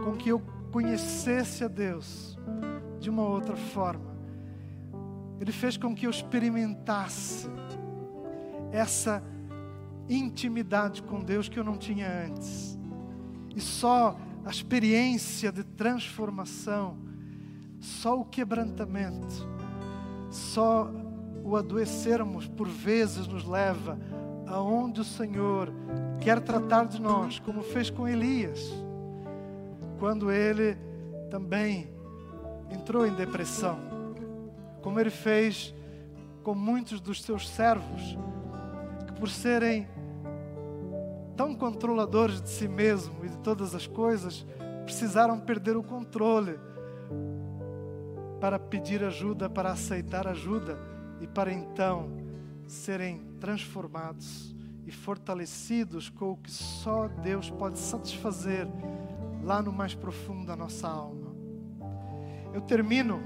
com 0.01 0.13
que 0.13 0.29
eu 0.29 0.41
conhecesse 0.71 1.61
a 1.61 1.67
Deus 1.67 2.39
de 3.01 3.09
uma 3.09 3.23
outra 3.23 3.57
forma 3.57 4.14
ele 5.39 5.51
fez 5.51 5.77
com 5.77 5.93
que 5.93 6.05
eu 6.05 6.09
experimentasse 6.09 7.47
essa 8.71 9.23
intimidade 10.09 11.01
com 11.03 11.19
Deus 11.19 11.49
que 11.49 11.59
eu 11.59 11.63
não 11.63 11.77
tinha 11.77 12.07
antes. 12.25 12.77
E 13.55 13.61
só 13.61 14.17
a 14.45 14.49
experiência 14.49 15.51
de 15.51 15.63
transformação, 15.63 16.97
só 17.79 18.19
o 18.19 18.25
quebrantamento, 18.25 19.47
só 20.29 20.91
o 21.43 21.55
adoecermos 21.55 22.47
por 22.47 22.67
vezes 22.67 23.27
nos 23.27 23.45
leva 23.45 23.99
aonde 24.47 25.01
o 25.01 25.05
Senhor 25.05 25.71
quer 26.21 26.39
tratar 26.41 26.85
de 26.85 27.01
nós, 27.01 27.39
como 27.39 27.61
fez 27.61 27.89
com 27.89 28.07
Elias, 28.07 28.61
quando 29.99 30.31
ele 30.31 30.77
também 31.29 31.89
entrou 32.71 33.05
em 33.05 33.13
depressão 33.13 33.94
como 34.85 34.99
ele 34.99 35.09
fez 35.09 35.73
com 36.43 36.53
muitos 36.53 37.01
dos 37.01 37.23
seus 37.23 37.49
servos, 37.49 38.15
que 39.07 39.13
por 39.13 39.27
serem 39.27 39.87
tão 41.35 41.55
controladores 41.55 42.39
de 42.39 42.49
si 42.51 42.67
mesmo 42.67 43.25
e 43.25 43.29
de 43.29 43.37
todas 43.39 43.73
as 43.73 43.87
coisas, 43.87 44.45
precisaram 44.83 45.39
perder 45.39 45.75
o 45.75 45.81
controle 45.81 46.59
para 48.39 48.59
pedir 48.59 49.03
ajuda, 49.03 49.49
para 49.49 49.71
aceitar 49.71 50.27
ajuda 50.27 50.77
e 51.19 51.25
para 51.25 51.51
então 51.51 52.11
serem 52.67 53.21
transformados 53.39 54.55
e 54.85 54.91
fortalecidos 54.91 56.09
com 56.09 56.33
o 56.33 56.37
que 56.37 56.51
só 56.51 57.07
Deus 57.07 57.49
pode 57.49 57.79
satisfazer 57.79 58.67
lá 59.43 59.63
no 59.63 59.73
mais 59.73 59.95
profundo 59.95 60.45
da 60.45 60.55
nossa 60.55 60.87
alma. 60.87 61.33
Eu 62.53 62.61
termino 62.61 63.19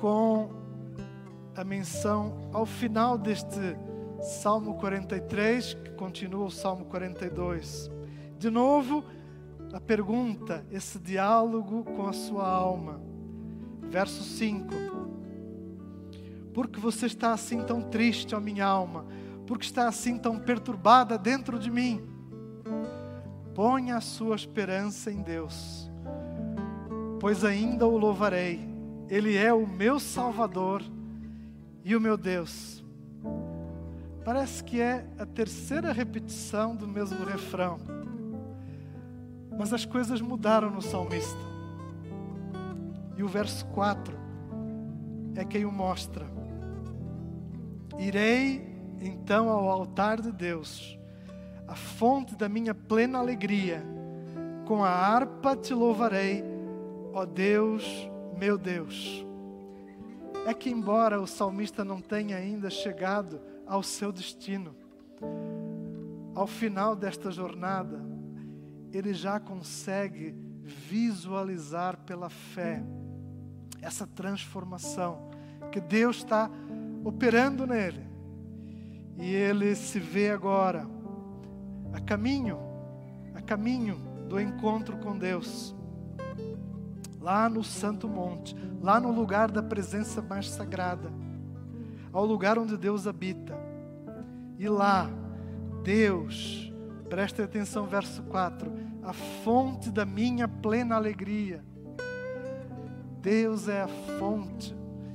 com 0.00 0.50
a 1.54 1.62
menção 1.62 2.48
ao 2.54 2.64
final 2.64 3.18
deste 3.18 3.76
Salmo 4.22 4.74
43, 4.76 5.74
que 5.74 5.90
continua 5.90 6.46
o 6.46 6.50
Salmo 6.50 6.86
42. 6.86 7.90
De 8.38 8.48
novo, 8.48 9.04
a 9.72 9.80
pergunta, 9.80 10.64
esse 10.70 10.98
diálogo 10.98 11.84
com 11.84 12.06
a 12.06 12.14
sua 12.14 12.48
alma. 12.48 12.98
Verso 13.82 14.22
5. 14.22 14.68
Porque 16.54 16.80
você 16.80 17.04
está 17.04 17.32
assim 17.32 17.62
tão 17.62 17.82
triste, 17.82 18.34
ó 18.34 18.40
minha 18.40 18.64
alma? 18.64 19.04
Porque 19.46 19.66
está 19.66 19.86
assim 19.86 20.16
tão 20.16 20.38
perturbada 20.38 21.18
dentro 21.18 21.58
de 21.58 21.70
mim? 21.70 22.02
Ponha 23.54 23.96
a 23.96 24.00
sua 24.00 24.34
esperança 24.34 25.10
em 25.10 25.20
Deus, 25.22 25.90
pois 27.20 27.44
ainda 27.44 27.86
o 27.86 27.98
louvarei 27.98 28.69
ele 29.10 29.36
é 29.36 29.52
o 29.52 29.66
meu 29.66 29.98
Salvador 29.98 30.84
e 31.84 31.96
o 31.96 32.00
meu 32.00 32.16
Deus. 32.16 32.84
Parece 34.24 34.62
que 34.62 34.80
é 34.80 35.04
a 35.18 35.26
terceira 35.26 35.92
repetição 35.92 36.76
do 36.76 36.86
mesmo 36.86 37.24
refrão. 37.24 37.80
Mas 39.58 39.72
as 39.72 39.84
coisas 39.84 40.20
mudaram 40.20 40.70
no 40.70 40.80
salmista. 40.80 41.40
E 43.16 43.22
o 43.24 43.28
verso 43.28 43.66
4 43.66 44.16
é 45.34 45.44
quem 45.44 45.64
o 45.64 45.72
mostra. 45.72 46.24
Irei 47.98 48.64
então 49.00 49.48
ao 49.48 49.68
altar 49.68 50.20
de 50.20 50.30
Deus, 50.30 50.96
a 51.66 51.74
fonte 51.74 52.36
da 52.36 52.48
minha 52.48 52.74
plena 52.74 53.18
alegria. 53.18 53.82
Com 54.66 54.84
a 54.84 54.90
harpa 54.90 55.56
te 55.56 55.74
louvarei, 55.74 56.44
ó 57.12 57.26
Deus 57.26 58.09
meu 58.40 58.56
Deus, 58.56 59.22
é 60.46 60.54
que, 60.54 60.70
embora 60.70 61.20
o 61.20 61.26
salmista 61.26 61.84
não 61.84 62.00
tenha 62.00 62.38
ainda 62.38 62.70
chegado 62.70 63.38
ao 63.66 63.82
seu 63.82 64.10
destino, 64.10 64.74
ao 66.34 66.46
final 66.46 66.96
desta 66.96 67.30
jornada, 67.30 68.02
ele 68.94 69.12
já 69.12 69.38
consegue 69.38 70.34
visualizar 70.62 71.98
pela 71.98 72.30
fé 72.30 72.82
essa 73.82 74.06
transformação 74.06 75.28
que 75.70 75.78
Deus 75.78 76.16
está 76.16 76.50
operando 77.04 77.66
nele. 77.66 78.08
E 79.18 79.34
ele 79.34 79.74
se 79.74 80.00
vê 80.00 80.30
agora 80.30 80.88
a 81.92 82.00
caminho, 82.00 82.58
a 83.34 83.42
caminho 83.42 83.96
do 84.30 84.40
encontro 84.40 84.96
com 84.96 85.18
Deus 85.18 85.74
lá 87.20 87.48
no 87.48 87.62
Santo 87.62 88.08
Monte, 88.08 88.56
lá 88.80 88.98
no 88.98 89.12
lugar 89.12 89.50
da 89.50 89.62
presença 89.62 90.22
mais 90.22 90.48
sagrada, 90.48 91.12
ao 92.12 92.24
lugar 92.24 92.58
onde 92.58 92.76
Deus 92.76 93.06
habita. 93.06 93.54
E 94.58 94.68
lá 94.68 95.10
Deus, 95.82 96.72
preste 97.08 97.42
atenção, 97.42 97.86
verso 97.86 98.22
4, 98.24 98.72
a 99.02 99.12
fonte 99.12 99.90
da 99.90 100.04
minha 100.04 100.48
plena 100.48 100.96
alegria. 100.96 101.64
Deus 103.20 103.68
é 103.68 103.82
a 103.82 103.88
fonte 104.18 104.74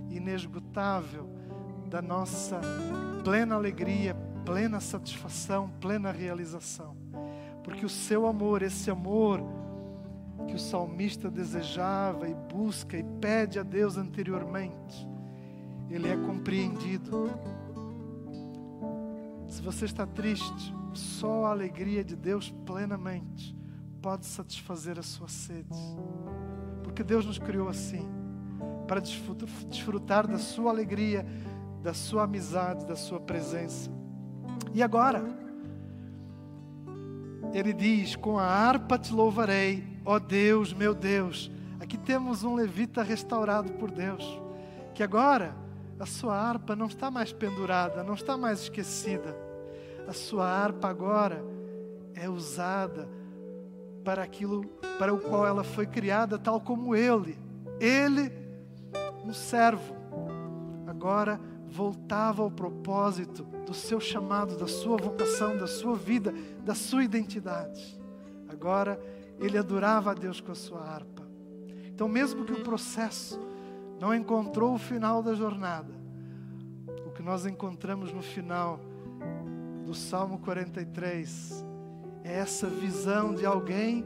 inesgotável 0.10 1.30
da 1.90 2.02
nossa 2.02 2.60
plena 3.24 3.56
alegria, 3.56 4.16
plena 4.46 4.80
satisfação, 4.80 5.70
plena 5.82 6.12
realização. 6.12 6.96
Porque 7.64 7.86
o 7.86 7.90
seu 7.90 8.28
amor, 8.28 8.62
esse 8.62 8.92
amor 8.92 9.42
que 10.48 10.56
o 10.56 10.60
salmista 10.60 11.30
desejava 11.30 12.28
e 12.28 12.34
busca 12.34 12.98
e 12.98 13.04
pede 13.04 13.60
a 13.60 13.64
Deus 13.64 13.98
anteriormente, 13.98 15.08
ele 15.90 16.08
é 16.08 16.16
compreendido. 16.16 17.30
Se 19.48 19.62
você 19.62 19.86
está 19.86 20.06
triste, 20.06 20.74
só 20.94 21.46
a 21.46 21.52
alegria 21.52 22.04
de 22.04 22.16
Deus 22.16 22.50
plenamente 22.66 23.56
pode 24.02 24.26
satisfazer 24.26 25.00
a 25.00 25.04
sua 25.04 25.28
sede. 25.28 25.78
Porque 26.84 27.04
Deus 27.04 27.26
nos 27.26 27.40
criou 27.40 27.68
assim, 27.68 28.08
para 28.88 29.02
desfrutar 29.02 30.28
da 30.28 30.38
sua 30.38 30.72
alegria, 30.72 31.26
da 31.82 31.94
sua 31.94 32.24
amizade, 32.24 32.86
da 32.86 32.96
sua 32.96 33.20
presença. 33.20 33.90
E 34.74 34.84
agora, 34.84 35.24
ele 37.54 37.74
diz: 37.74 38.16
Com 38.16 38.38
a 38.38 38.46
harpa 38.46 38.98
te 38.98 39.14
louvarei, 39.14 39.95
ó 40.06 40.20
Deus, 40.20 40.72
meu 40.74 40.94
Deus. 40.94 41.52
Aqui 41.80 41.98
temos 41.98 42.44
um 42.44 42.56
levita 42.56 43.04
restaurado 43.04 43.74
por 43.74 43.92
Deus, 43.92 44.24
que 44.94 45.04
agora 45.04 45.56
a 46.00 46.06
sua 46.06 46.36
harpa 46.36 46.76
não 46.76 46.86
está 46.88 47.10
mais 47.10 47.34
pendurada, 47.34 48.04
não 48.04 48.14
está 48.14 48.38
mais 48.38 48.62
esquecida. 48.62 49.36
A 50.08 50.14
sua 50.14 50.48
harpa 50.48 50.88
agora 50.88 51.44
é 52.14 52.30
usada 52.30 53.10
para 54.04 54.24
aquilo 54.24 54.66
para 55.00 55.14
o 55.14 55.20
qual 55.20 55.46
ela 55.46 55.64
foi 55.64 55.86
criada, 55.88 56.38
tal 56.38 56.62
como 56.62 56.96
ele. 56.96 57.38
Ele, 57.80 58.32
um 59.26 59.34
servo, 59.34 59.96
agora 60.88 61.40
voltava 61.68 62.42
ao 62.42 62.52
propósito 62.52 63.44
do 63.66 63.74
seu 63.74 64.00
chamado, 64.00 64.58
da 64.58 64.68
sua 64.68 64.98
vocação, 64.98 65.58
da 65.58 65.68
sua 65.68 65.96
vida, 65.96 66.34
da 66.64 66.76
sua 66.76 67.04
identidade. 67.04 68.00
Agora 68.48 69.00
ele 69.40 69.58
adorava 69.58 70.12
a 70.12 70.14
Deus 70.14 70.40
com 70.40 70.52
a 70.52 70.56
sua 70.56 70.82
harpa. 70.82 71.24
Então, 71.88 72.08
mesmo 72.08 72.44
que 72.46 72.54
o 72.54 72.64
processo 72.64 73.40
não 74.00 74.14
encontrou 74.14 74.74
o 74.74 74.78
final 74.78 75.24
da 75.24 75.34
jornada, 75.34 75.94
o 77.06 77.12
que 77.12 77.22
nós 77.22 77.46
encontramos 77.46 78.12
no 78.12 78.22
final 78.22 78.80
do 79.86 79.94
Salmo 79.94 80.40
43 80.40 81.66
é 82.24 82.34
essa 82.34 82.68
visão 82.68 83.34
de 83.34 83.46
alguém 83.46 84.06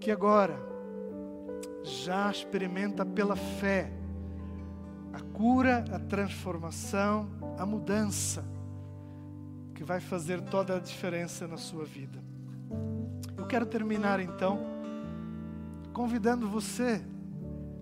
que 0.00 0.10
agora 0.10 0.58
já 1.84 2.30
experimenta 2.30 3.06
pela 3.06 3.36
fé 3.36 3.92
a 5.12 5.20
cura, 5.32 5.84
a 5.92 5.98
transformação, 5.98 7.28
a 7.56 7.64
mudança 7.64 8.44
que 9.74 9.82
vai 9.84 10.00
fazer 10.00 10.40
toda 10.42 10.76
a 10.76 10.80
diferença 10.80 11.46
na 11.46 11.56
sua 11.56 11.84
vida. 11.84 12.18
Quero 13.48 13.64
terminar 13.64 14.20
então 14.20 14.60
convidando 15.94 16.46
você 16.46 17.02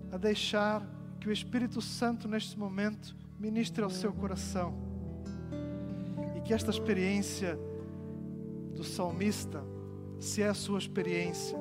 a 0.09 0.17
deixar 0.17 0.81
que 1.19 1.27
o 1.27 1.31
Espírito 1.31 1.81
Santo 1.81 2.25
neste 2.25 2.57
momento 2.57 3.13
ministre 3.37 3.83
ao 3.83 3.89
seu 3.89 4.13
coração. 4.13 4.73
E 6.37 6.41
que 6.41 6.53
esta 6.53 6.71
experiência 6.71 7.59
do 8.73 8.83
salmista, 8.83 9.61
se 10.21 10.41
é 10.41 10.47
a 10.47 10.53
sua 10.53 10.79
experiência 10.79 11.57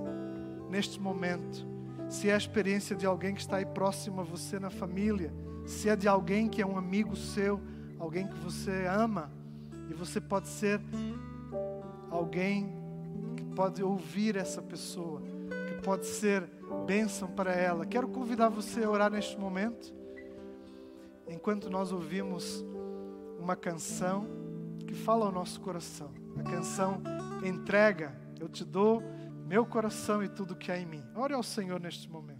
neste 0.70 1.00
momento, 1.00 1.66
se 2.08 2.30
é 2.30 2.34
a 2.34 2.38
experiência 2.38 2.94
de 2.94 3.04
alguém 3.04 3.34
que 3.34 3.40
está 3.40 3.56
aí 3.56 3.66
próximo 3.66 4.20
a 4.20 4.24
você 4.24 4.60
na 4.60 4.70
família, 4.70 5.34
se 5.66 5.88
é 5.88 5.96
de 5.96 6.06
alguém 6.06 6.48
que 6.48 6.62
é 6.62 6.66
um 6.66 6.78
amigo 6.78 7.16
seu, 7.16 7.60
alguém 7.98 8.28
que 8.28 8.38
você 8.38 8.86
ama, 8.86 9.32
e 9.90 9.94
você 9.94 10.20
pode 10.20 10.46
ser 10.46 10.80
alguém 12.08 12.85
que 13.36 13.44
pode 13.44 13.82
ouvir 13.82 14.36
essa 14.36 14.60
pessoa, 14.62 15.20
que 15.68 15.82
pode 15.82 16.06
ser 16.06 16.48
bênção 16.86 17.28
para 17.28 17.52
ela. 17.52 17.86
Quero 17.86 18.08
convidar 18.08 18.48
você 18.48 18.84
a 18.84 18.90
orar 18.90 19.10
neste 19.10 19.38
momento, 19.38 19.94
enquanto 21.28 21.70
nós 21.70 21.92
ouvimos 21.92 22.64
uma 23.38 23.56
canção 23.56 24.26
que 24.86 24.94
fala 24.94 25.26
ao 25.26 25.32
nosso 25.32 25.60
coração. 25.60 26.10
A 26.38 26.42
canção 26.42 27.02
entrega, 27.44 28.14
eu 28.38 28.48
te 28.48 28.64
dou 28.64 29.02
meu 29.46 29.64
coração 29.64 30.22
e 30.22 30.28
tudo 30.28 30.56
que 30.56 30.70
há 30.70 30.78
em 30.78 30.86
mim. 30.86 31.04
Ore 31.14 31.32
ao 31.32 31.42
Senhor 31.42 31.80
neste 31.80 32.10
momento. 32.10 32.35